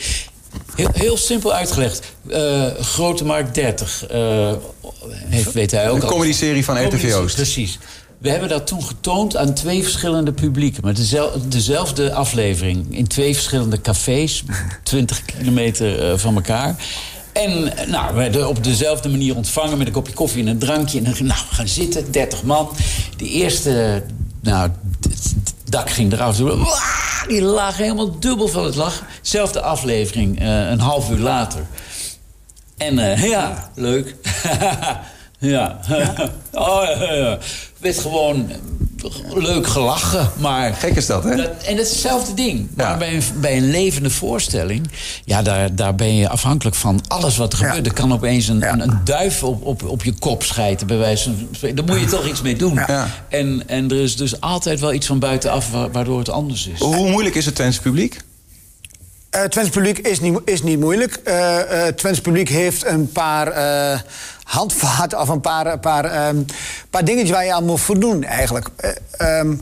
heel, 0.77 0.89
heel 0.93 1.17
simpel 1.17 1.53
uitgelegd. 1.53 2.01
Eh, 2.29 2.63
Grote 2.81 3.25
Markt 3.25 3.55
30. 3.55 4.05
eh, 4.07 4.51
heeft, 5.09 5.51
weet 5.51 5.71
hij 5.71 5.89
ook 5.89 6.01
Een 6.01 6.07
comedyserie 6.09 6.63
van 6.65 6.85
RTV 6.85 7.13
Oost. 7.13 7.35
Precies. 7.35 7.79
We 8.17 8.29
hebben 8.29 8.49
dat 8.49 8.67
toen 8.67 8.83
getoond 8.83 9.37
aan 9.37 9.53
twee 9.53 9.83
verschillende 9.83 10.31
publieken. 10.33 10.85
Met 10.85 10.95
dezel- 10.95 11.31
dezelfde 11.47 12.13
aflevering. 12.13 12.85
In 12.97 13.07
twee 13.07 13.33
verschillende 13.33 13.81
cafés. 13.81 14.43
20 14.83 15.25
kilometer 15.25 16.11
eh, 16.11 16.17
van 16.17 16.35
elkaar. 16.35 16.75
En 17.33 17.73
nou, 17.87 18.07
we 18.07 18.13
werden 18.19 18.47
op 18.47 18.63
dezelfde 18.63 19.09
manier 19.09 19.35
ontvangen 19.35 19.77
met 19.77 19.87
een 19.87 19.93
kopje 19.93 20.13
koffie 20.13 20.41
en 20.41 20.47
een 20.47 20.57
drankje. 20.57 20.97
En 20.97 21.03
nou, 21.03 21.39
we 21.49 21.55
gaan 21.55 21.67
zitten, 21.67 22.11
30 22.11 22.43
man. 22.43 22.69
De 23.17 23.29
eerste, 23.29 24.03
nou, 24.47 24.69
d- 24.99 25.33
dak 25.63 25.89
ging 25.89 26.13
eraf. 26.13 26.37
Die 27.27 27.41
lagen 27.41 27.83
helemaal 27.83 28.19
dubbel 28.19 28.47
van 28.47 28.65
het 28.65 28.75
lachen. 28.75 29.07
Zelfde 29.21 29.61
aflevering, 29.61 30.39
eh, 30.39 30.69
een 30.69 30.79
half 30.79 31.09
uur 31.09 31.17
later. 31.17 31.65
En 32.77 32.99
eh, 32.99 33.23
ja, 33.23 33.71
leuk. 33.75 34.15
ja. 35.39 35.79
oh, 36.51 36.83
ja, 36.99 37.13
ja. 37.13 37.37
werd 37.77 37.99
gewoon 37.99 38.51
leuk 39.33 39.67
gelachen, 39.67 40.31
maar... 40.37 40.73
Gek 40.73 40.95
is 40.95 41.05
dat, 41.05 41.23
hè? 41.23 41.35
Dat, 41.35 41.45
en 41.65 41.75
het 41.77 41.85
is 41.85 41.89
hetzelfde 41.91 42.33
ding. 42.33 42.67
Ja. 42.77 42.87
Maar 42.87 42.97
bij 42.97 43.13
een, 43.15 43.21
bij 43.41 43.57
een 43.57 43.69
levende 43.69 44.09
voorstelling... 44.09 44.89
ja, 45.25 45.41
daar, 45.41 45.75
daar 45.75 45.95
ben 45.95 46.15
je 46.15 46.29
afhankelijk 46.29 46.75
van 46.75 47.01
alles 47.07 47.37
wat 47.37 47.53
er 47.53 47.59
Ja. 47.59 47.65
gebeurt. 47.67 47.85
Er 47.87 47.93
kan 47.93 48.13
opeens 48.13 48.47
een, 48.47 48.59
Ja. 48.59 48.73
een, 48.73 48.81
een 48.81 48.99
duif 49.03 49.43
op, 49.43 49.65
op, 49.65 49.83
op 49.83 50.03
je 50.03 50.13
kop 50.19 50.43
schijten, 50.43 50.87
bij 50.87 50.97
wijze 50.97 51.23
van 51.23 51.47
spreken. 51.51 51.85
Daar 51.85 51.95
moet 51.95 52.03
je 52.03 52.09
toch 52.17 52.27
iets 52.27 52.41
mee 52.41 52.55
doen. 52.55 52.73
Ja. 52.87 53.07
En, 53.29 53.63
en 53.67 53.89
er 53.91 54.01
is 54.01 54.15
dus 54.15 54.41
altijd 54.41 54.79
wel 54.79 54.93
iets 54.93 55.07
van 55.07 55.19
buitenaf... 55.19 55.71
wa- 55.71 55.89
waardoor 55.91 56.19
het 56.19 56.29
anders 56.29 56.67
is. 56.67 56.79
Hoe 56.79 57.09
moeilijk 57.09 57.35
is 57.35 57.45
het 57.45 57.55
Twents 57.55 57.79
publiek? 57.79 58.19
Eh 59.29 59.43
Twents 59.43 59.69
publiek 59.69 59.97
is 59.97 60.19
niet, 60.19 60.39
is 60.45 60.63
niet 60.63 60.79
moeilijk. 60.79 61.19
Eh 61.23 61.87
eh 61.87 61.93
Twents 61.93 62.21
publiek 62.21 62.49
heeft 62.49 62.85
een 62.85 63.11
paar 63.11 63.53
handvaten 64.47 65.19
of 65.19 65.29
een 65.29 65.41
paar, 65.41 65.79
paar, 65.79 66.05
ehm, 66.05 66.37
paar 66.89 67.05
dingetjes 67.05 67.31
waar 67.31 67.45
je 67.45 67.53
aan 67.53 67.65
moet 67.65 67.81
voldoen 67.81 68.23
eigenlijk. 68.23 68.67
Eh, 68.75 68.89
ehm, 69.17 69.55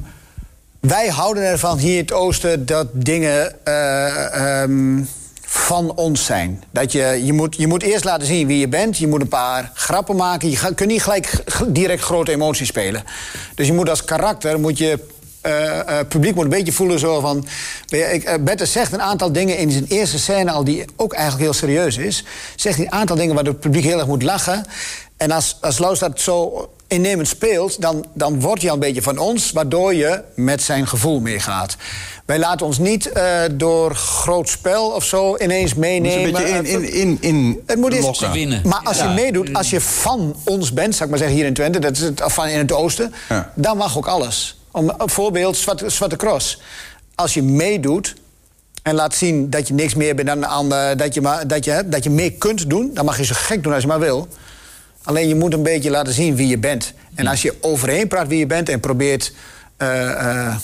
wij 0.79 1.07
houden 1.07 1.43
ervan 1.43 1.77
hier 1.77 1.93
in 1.93 2.01
het 2.01 2.13
oosten 2.13 2.65
dat 2.65 2.87
dingen 2.93 3.65
eh, 3.65 4.61
ehm, 4.61 5.03
van 5.41 5.95
ons 5.95 6.25
zijn. 6.25 6.63
Dat 6.71 6.91
je, 6.91 7.21
je, 7.23 7.33
moet, 7.33 7.55
je 7.55 7.67
moet 7.67 7.83
eerst 7.83 8.03
laten 8.03 8.27
zien 8.27 8.47
wie 8.47 8.59
je 8.59 8.67
bent. 8.67 8.97
Je 8.97 9.07
moet 9.07 9.21
een 9.21 9.27
paar 9.27 9.71
grappen 9.73 10.15
maken. 10.15 10.49
Je 10.49 10.73
kunt 10.75 10.89
niet 10.89 11.03
gelijk 11.03 11.43
direct 11.67 12.01
grote 12.01 12.31
emoties 12.31 12.67
spelen. 12.67 13.03
Dus 13.55 13.67
je 13.67 13.73
moet 13.73 13.89
als 13.89 14.05
karakter... 14.05 14.59
Moet 14.59 14.77
je, 14.77 14.99
publiek 16.07 16.35
moet 16.35 16.43
een 16.43 16.49
beetje 16.49 16.71
voelen 16.71 16.99
zo 16.99 17.19
van... 17.19 17.45
ik, 17.89 18.23
eh, 18.23 18.33
Bette 18.39 18.65
zegt 18.65 18.93
een 18.93 19.01
aantal 19.01 19.31
dingen 19.31 19.57
in 19.57 19.71
zijn 19.71 19.85
eerste 19.87 20.19
scène 20.19 20.51
al... 20.51 20.63
die 20.63 20.85
ook 20.95 21.13
eigenlijk 21.13 21.43
heel 21.43 21.53
serieus 21.53 21.97
is. 21.97 22.23
Zegt 22.55 22.79
een 22.79 22.91
aantal 22.91 23.15
dingen 23.15 23.35
waardoor 23.35 23.53
het 23.53 23.61
publiek 23.61 23.83
heel 23.83 23.97
erg 23.97 24.07
moet 24.07 24.23
lachen. 24.23 24.65
En 25.17 25.31
als, 25.31 25.57
als 25.61 25.77
Laus 25.77 25.99
dat 25.99 26.19
zo 26.21 26.69
innemend 26.87 27.27
speelt... 27.27 27.81
Dan, 27.81 28.05
dan 28.13 28.39
wordt 28.39 28.61
hij 28.61 28.69
al 28.69 28.75
een 28.75 28.81
beetje 28.81 29.01
van 29.01 29.17
ons... 29.17 29.51
waardoor 29.51 29.93
je 29.93 30.21
met 30.35 30.61
zijn 30.61 30.87
gevoel 30.87 31.19
meegaat. 31.19 31.75
Wij 32.25 32.39
laten 32.39 32.65
ons 32.65 32.77
niet 32.77 33.11
eh, 33.11 33.41
door 33.51 33.95
groot 33.95 34.49
spel 34.49 34.89
of 34.89 35.03
zo 35.03 35.37
ineens 35.37 35.73
meenemen. 35.73 36.25
een 36.25 36.31
beetje 36.31 36.47
in, 36.47 36.65
Eh, 36.65 36.73
in, 36.73 36.91
in, 36.93 37.17
in 37.21 37.61
het 37.65 37.77
moet 37.79 37.91
eerst 37.93 38.03
lokken. 38.03 38.31
winnen. 38.31 38.61
maar 38.65 38.81
als 38.83 38.97
je 38.97 39.07
meedoet, 39.07 39.53
als 39.53 39.69
je 39.69 39.81
van 39.81 40.35
ons 40.43 40.73
bent, 40.73 40.91
zou 40.93 41.03
ik 41.03 41.09
maar 41.09 41.19
zeggen 41.19 41.37
hier 41.37 41.45
in 41.45 41.53
Twente, 41.53 41.79
dat 41.79 41.91
is 41.91 41.99
het, 42.01 42.23
of 42.23 42.33
van 42.33 42.47
in 42.47 42.57
het 42.57 42.71
oosten, 42.71 43.13
Ja. 43.29 43.51
dan 43.55 43.77
mag 43.77 43.97
ook 43.97 44.07
alles. 44.07 44.59
Om, 44.75 44.93
een 44.97 45.09
voorbeeld, 45.09 45.57
Zwarte, 45.57 45.89
Zwarte 45.89 46.15
Cross. 46.15 46.59
Als 47.15 47.33
je 47.33 47.43
meedoet 47.43 48.15
en 48.83 48.95
laat 48.95 49.15
zien 49.15 49.49
dat 49.49 49.67
je 49.67 49.73
niks 49.73 49.93
meer 49.95 50.15
bent 50.15 50.27
dan 50.27 50.37
een 50.37 50.45
ander, 50.45 50.97
dat 50.97 51.13
je, 51.13 51.21
maar, 51.21 51.47
dat, 51.47 51.65
je, 51.65 51.83
dat 51.85 52.03
je 52.03 52.09
mee 52.09 52.31
kunt 52.31 52.69
doen, 52.69 52.91
dan 52.93 53.05
mag 53.05 53.17
je 53.17 53.25
zo 53.25 53.33
gek 53.37 53.63
doen 53.63 53.73
als 53.73 53.81
je 53.81 53.87
maar 53.87 53.99
wil. 53.99 54.27
Alleen 55.03 55.27
je 55.27 55.35
moet 55.35 55.53
een 55.53 55.63
beetje 55.63 55.89
laten 55.89 56.13
zien 56.13 56.35
wie 56.35 56.47
je 56.47 56.57
bent. 56.57 56.93
En 57.15 57.27
als 57.27 57.41
je 57.41 57.53
overheen 57.61 58.07
praat 58.07 58.27
wie 58.27 58.39
je 58.39 58.45
bent 58.45 58.69
en 58.69 58.79
probeert 58.79 59.33
eh, 59.77 60.09
eh, 60.11 60.55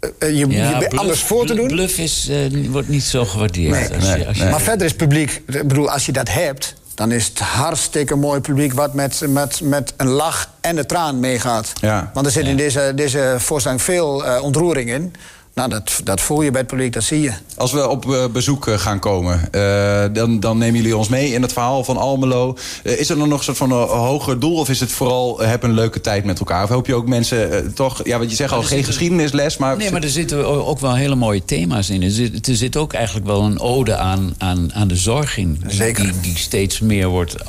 eh, 0.00 0.28
je, 0.28 0.36
je 0.36 0.46
bluff- 0.78 0.98
anders 0.98 1.20
voor 1.22 1.46
te 1.46 1.54
doen. 1.54 1.66
Bluff 1.66 1.98
is, 1.98 2.28
eh, 2.28 2.68
wordt 2.70 2.88
niet 2.88 3.02
zo 3.04 3.24
gewaardeerd. 3.24 3.70
Nee, 3.72 3.94
als 3.94 4.14
je, 4.14 4.26
als 4.26 4.38
je, 4.38 4.44
Maar 4.44 4.60
verder 4.60 4.86
is 4.86 4.94
publiek, 4.94 5.42
ik 5.46 5.68
bedoel, 5.68 5.90
als 5.90 6.06
je 6.06 6.12
dat 6.12 6.28
hebt, 6.32 6.74
dan 6.98 7.12
is 7.12 7.26
het 7.26 7.38
hartstikke 7.38 8.14
mooi 8.14 8.40
publiek 8.40 8.72
wat 8.72 8.94
met, 8.94 9.20
met, 9.28 9.60
met 9.60 9.92
een 9.96 10.08
lach 10.08 10.50
en 10.60 10.78
een 10.78 10.86
traan 10.86 11.20
meegaat. 11.20 11.72
Ja. 11.80 12.10
Want 12.14 12.26
er 12.26 12.32
zit 12.32 12.46
in 12.46 12.56
deze, 12.56 12.92
deze 12.94 13.36
voorstelling 13.38 13.82
veel 13.82 14.26
eh, 14.26 14.42
ontroering 14.42 14.90
in. 14.90 15.14
Nou, 15.58 15.70
dat, 15.70 16.00
dat 16.04 16.20
voel 16.20 16.42
je 16.42 16.50
bij 16.50 16.60
het 16.60 16.70
publiek, 16.70 16.92
dat 16.92 17.02
zie 17.02 17.20
je. 17.20 17.32
Als 17.56 17.72
we 17.72 17.88
op 17.88 18.12
eh, 18.12 18.24
bezoek 18.32 18.66
eh, 18.66 18.78
gaan 18.78 18.98
komen, 18.98 19.52
eh, 19.52 20.04
dan, 20.12 20.40
dan 20.40 20.58
nemen 20.58 20.76
jullie 20.76 20.96
ons 20.96 21.08
mee 21.08 21.32
in 21.32 21.42
het 21.42 21.52
verhaal 21.52 21.84
van 21.84 21.96
Almelo. 21.96 22.56
Is 22.82 23.08
er 23.10 23.18
dan 23.18 23.28
nog 23.28 23.38
een 23.38 23.44
soort 23.44 23.56
van 23.56 23.70
een 23.72 23.88
hoger 23.88 24.40
doel? 24.40 24.54
Of 24.56 24.68
is 24.68 24.80
het 24.80 24.92
vooral 24.92 25.38
heb 25.40 25.62
een 25.62 25.72
leuke 25.74 26.00
tijd 26.00 26.24
met 26.24 26.38
elkaar? 26.38 26.62
Of 26.62 26.68
hoop 26.68 26.86
je 26.86 26.94
ook 26.94 27.06
mensen 27.06 27.72
toch, 27.74 28.00
ja, 28.04 28.18
wat 28.18 28.30
je 28.30 28.36
zegt 28.36 28.52
al, 28.52 28.58
geen 28.58 28.68
zitten- 28.68 28.86
geschiedenisles, 28.86 29.56
maar. 29.56 29.76
Nee, 29.76 29.90
maar 29.90 30.02
er 30.02 30.08
zitten 30.08 30.46
ook 30.66 30.80
wel 30.80 30.94
hele 30.94 31.14
mooie 31.14 31.44
thema's 31.44 31.90
in. 31.90 32.02
Er 32.02 32.10
zit, 32.10 32.46
er 32.48 32.56
zit 32.56 32.76
ook 32.76 32.92
eigenlijk 32.92 33.26
wel 33.26 33.42
een 33.42 33.60
ode 33.60 33.96
aan, 33.96 34.34
aan, 34.38 34.74
aan 34.74 34.88
de 34.88 34.96
zorg 34.96 35.36
in. 35.36 35.60
Die- 35.66 35.76
Zeker. 35.76 36.02
Die, 36.02 36.20
die 36.20 36.36
steeds 36.38 36.80
meer 36.80 37.08
wordt 37.08 37.46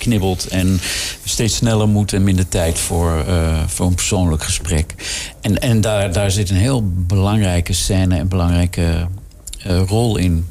afgeknibbeld 0.00 0.46
en 0.48 0.80
steeds 1.24 1.54
sneller 1.54 1.88
moet 1.88 2.12
en 2.12 2.24
minder 2.24 2.48
tijd 2.48 2.78
voor, 2.78 3.24
eh, 3.26 3.62
voor 3.66 3.86
een 3.86 3.94
persoonlijk 3.94 4.42
gesprek. 4.42 4.94
En, 5.40 5.58
en 5.58 5.80
daar, 5.80 6.12
daar 6.12 6.30
zit 6.30 6.50
een 6.50 6.56
heel 6.56 6.82
belangrijke 7.06 7.72
scène 7.72 8.16
en 8.16 8.28
belangrijke 8.28 9.08
eh, 9.62 9.82
rol 9.86 10.16
in 10.16 10.46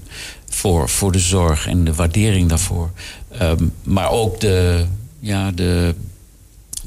voor, 0.50 0.90
voor 0.90 1.12
de 1.12 1.20
zorg 1.20 1.68
en 1.68 1.84
de 1.84 1.94
waardering 1.94 2.50
daarvoor. 2.50 2.92
Ehm, 3.32 3.66
maar 3.84 4.10
ook 4.12 4.40
de, 4.40 4.86
ja, 5.20 5.52
de, 5.52 5.96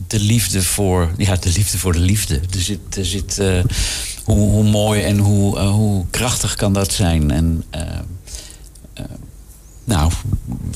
de 0.06 0.20
liefde 0.20 0.62
voor, 0.62 1.10
ja, 1.16 1.36
de 1.36 1.52
liefde 1.54 1.78
voor 1.78 1.92
de 1.92 1.98
liefde. 1.98 2.34
Er 2.34 2.60
zit, 2.60 2.96
er 2.96 3.06
zit 3.06 3.38
eh, 3.38 3.64
hoe, 4.24 4.50
hoe 4.50 4.64
mooi 4.64 5.02
en 5.02 5.18
hoe, 5.18 5.58
hoe 5.58 6.04
krachtig 6.10 6.54
kan 6.54 6.72
dat 6.72 6.92
zijn. 6.92 7.30
En 7.30 7.64
nou, 9.84 10.12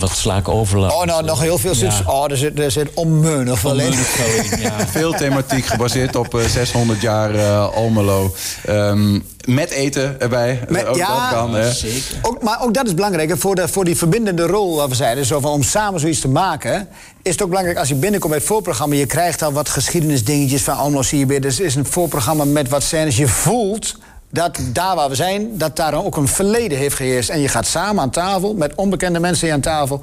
wat 0.09 0.16
sla 0.16 0.37
ik 0.37 0.49
over? 0.49 0.79
Oh, 0.79 1.03
nou, 1.05 1.25
nog 1.25 1.40
heel 1.40 1.59
veel. 1.59 1.75
Ja. 1.75 1.90
zit- 1.90 2.07
Oh, 2.07 2.31
er 2.31 2.37
zit, 2.37 2.59
er 2.59 2.71
zit 2.71 2.88
onmeunig 2.95 3.62
wel 3.62 3.79
in, 3.81 3.92
ja. 4.59 4.73
Veel 4.99 5.12
thematiek 5.12 5.66
gebaseerd 5.66 6.16
op 6.16 6.35
eh, 6.35 6.45
600 6.47 7.01
jaar 7.01 7.35
eh, 7.35 7.75
Almelo. 7.75 8.35
Ehm, 8.64 9.21
met 9.47 9.71
eten 9.71 10.21
erbij. 10.21 10.61
Met- 10.69 10.83
Eh, 10.83 10.90
ook 10.90 10.97
ja, 10.97 11.31
dat 11.31 11.38
kan, 11.38 11.55
hè? 11.55 11.73
Zeker. 11.73 12.01
Ook, 12.23 12.42
maar 12.42 12.62
ook 12.62 12.75
dat 12.75 12.87
is 12.87 12.95
belangrijk. 12.95 13.29
hè, 13.29 13.37
Voor, 13.37 13.55
de, 13.55 13.69
voor 13.69 13.85
die 13.85 13.97
verbindende 13.97 14.47
rol, 14.47 14.77
wat 14.77 14.88
we 14.88 14.95
zeiden, 14.95 15.25
zo 15.25 15.40
van, 15.40 15.51
om 15.51 15.62
samen 15.62 16.01
zoiets 16.01 16.21
te 16.21 16.29
maken... 16.29 16.88
is 17.23 17.33
het 17.33 17.42
ook 17.42 17.49
belangrijk 17.49 17.79
als 17.79 17.88
je 17.88 17.95
binnenkomt 17.95 18.31
bij 18.33 18.40
het 18.40 18.51
voorprogramma... 18.51 18.95
je 18.95 19.07
krijgt 19.07 19.42
al 19.42 19.53
wat 19.53 19.69
geschiedenisdingetjes 19.69 20.62
van 20.62 20.77
Almelo 20.77 21.03
zie 21.03 21.19
je 21.19 21.27
weer. 21.27 21.40
Dus 21.40 21.57
het 21.59 21.66
is 21.66 21.75
een 21.75 21.87
voorprogramma 21.87 22.45
met 22.45 22.69
wat 22.69 22.83
scènes. 22.83 23.16
Je 23.16 23.29
voelt 23.29 23.97
dat 24.31 24.59
daar 24.73 24.95
waar 24.95 25.09
we 25.09 25.15
zijn, 25.15 25.59
dat 25.59 25.77
daar 25.77 26.05
ook 26.05 26.17
een 26.17 26.29
verleden 26.29 26.79
heeft 26.79 26.97
geheerst. 26.97 27.29
En 27.29 27.41
je 27.41 27.49
gaat 27.49 27.67
samen 27.67 28.03
aan 28.03 28.11
tafel, 28.11 28.55
met 28.55 28.75
onbekende 28.75 29.21
mensen 29.21 29.53
aan 29.53 29.61
tafel... 29.61 30.01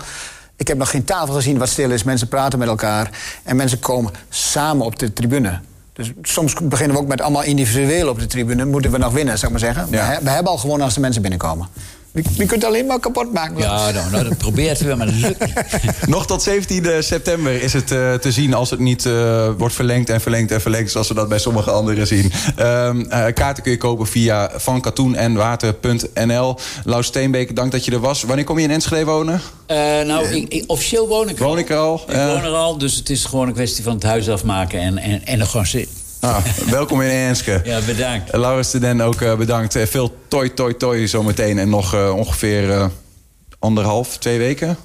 Ik 0.55 0.67
heb 0.67 0.77
nog 0.77 0.89
geen 0.89 1.03
tafel 1.03 1.33
gezien 1.33 1.57
wat 1.57 1.69
stil 1.69 1.91
is. 1.91 2.03
Mensen 2.03 2.27
praten 2.27 2.59
met 2.59 2.67
elkaar. 2.67 3.09
En 3.43 3.55
mensen 3.55 3.79
komen 3.79 4.13
samen 4.29 4.85
op 4.85 4.99
de 4.99 5.13
tribune. 5.13 5.59
Dus 5.93 6.11
soms 6.21 6.53
beginnen 6.53 6.95
we 6.95 7.01
ook 7.01 7.07
met 7.07 7.21
allemaal 7.21 7.43
individueel 7.43 8.09
op 8.09 8.19
de 8.19 8.25
tribune. 8.25 8.65
Moeten 8.65 8.91
we 8.91 8.97
nog 8.97 9.13
winnen, 9.13 9.37
zou 9.37 9.53
ik 9.53 9.61
maar 9.61 9.73
zeggen. 9.73 9.87
Ja. 9.91 10.09
We, 10.09 10.23
we 10.23 10.29
hebben 10.29 10.51
al 10.51 10.57
gewonnen 10.57 10.85
als 10.85 10.93
de 10.93 10.99
mensen 10.99 11.21
binnenkomen. 11.21 11.67
Je, 12.13 12.21
je 12.33 12.45
kunt 12.45 12.51
het 12.51 12.63
alleen 12.63 12.85
maar 12.85 12.99
kapot 12.99 13.33
maken. 13.33 13.57
Ja, 13.57 13.91
nou, 13.91 14.11
nou, 14.11 14.23
dat 14.23 14.37
probeert 14.37 14.79
weer, 14.79 14.97
maar 14.97 15.05
dat 15.05 15.15
lukt 15.15 15.45
niet. 15.45 16.07
Nog 16.15 16.25
tot 16.27 16.43
17 16.43 17.03
september 17.03 17.61
is 17.61 17.73
het 17.73 17.91
eh, 17.91 18.13
te 18.13 18.31
zien 18.31 18.53
als 18.53 18.69
het 18.69 18.79
niet 18.79 19.05
eh, 19.05 19.49
wordt 19.57 19.75
verlengd 19.75 20.09
en 20.09 20.21
verlengd 20.21 20.51
en 20.51 20.61
verlengd... 20.61 20.91
zoals 20.91 21.07
we 21.07 21.13
dat 21.13 21.29
bij 21.29 21.39
sommige 21.39 21.71
anderen 21.71 22.07
zien. 22.07 22.31
Ehm, 22.55 23.01
eh, 23.01 23.33
kaarten 23.33 23.63
kun 23.63 23.71
je 23.71 23.77
kopen 23.77 24.07
via 24.07 24.51
vankatoenenwater.nl. 24.55 26.57
Lau 26.83 27.03
Steenbeek, 27.03 27.55
dank 27.55 27.71
dat 27.71 27.85
je 27.85 27.91
er 27.91 27.99
was. 27.99 28.23
Wanneer 28.23 28.45
kom 28.45 28.57
je 28.57 28.63
in 28.63 28.71
Enschede 28.71 29.05
wonen? 29.05 29.41
Eh, 29.65 29.77
nou, 30.01 30.25
ik, 30.25 30.53
ik- 30.53 30.63
officieel 30.67 31.07
woon 31.07 31.29
ik 31.29 31.39
er 31.39 31.43
Woon 31.45 31.57
ik 31.57 31.69
er 31.69 31.77
al? 31.77 32.03
Ik 32.07 32.15
woon 32.15 32.43
er 32.43 32.53
al, 32.55 32.77
dus 32.77 32.95
het 32.95 33.09
is 33.09 33.25
gewoon 33.25 33.47
een 33.47 33.53
kwestie 33.53 33.83
van 33.83 33.93
het 33.93 34.03
huis 34.03 34.29
afmaken 34.29 34.79
en, 34.79 34.97
en, 34.97 35.25
en 35.25 35.39
er 35.39 35.45
gewoon 35.45 35.65
zitten. 35.65 35.95
Ah, 36.23 36.45
welkom 36.69 37.01
in 37.01 37.09
Enske. 37.09 37.61
Ja, 37.63 37.79
bedankt. 37.85 38.35
Laurens 38.35 38.71
de 38.71 38.79
Den 38.79 39.01
ook 39.01 39.21
eh, 39.21 39.35
bedankt. 39.35 39.75
Eh, 39.75 39.85
veel 39.85 40.17
toi, 40.27 40.53
toi, 40.53 40.77
toi 40.77 41.07
zometeen. 41.07 41.59
En 41.59 41.69
nog 41.69 41.93
eh, 41.93 42.15
ongeveer 42.15 42.71
eh, 42.71 42.85
anderhalf, 43.59 44.17
twee 44.17 44.37
weken? 44.37 44.77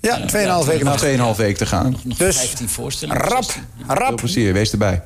Ja, 0.00 0.18
2,5 0.20 0.26
weken 0.30 0.64
Nog 0.66 0.82
nog. 0.82 0.96
tweeënhalf 0.96 1.36
weken 1.36 1.56
te 1.58 1.66
gaan. 1.66 1.96
Nog 2.02 2.16
Dus 2.16 2.36
15 2.36 2.68
voorstellingen. 2.68 3.22
rap, 3.22 3.42
16. 3.44 3.62
Veel 3.86 3.94
rap. 3.96 4.16
plezier, 4.16 4.52
wees 4.52 4.72
erbij. 4.72 5.02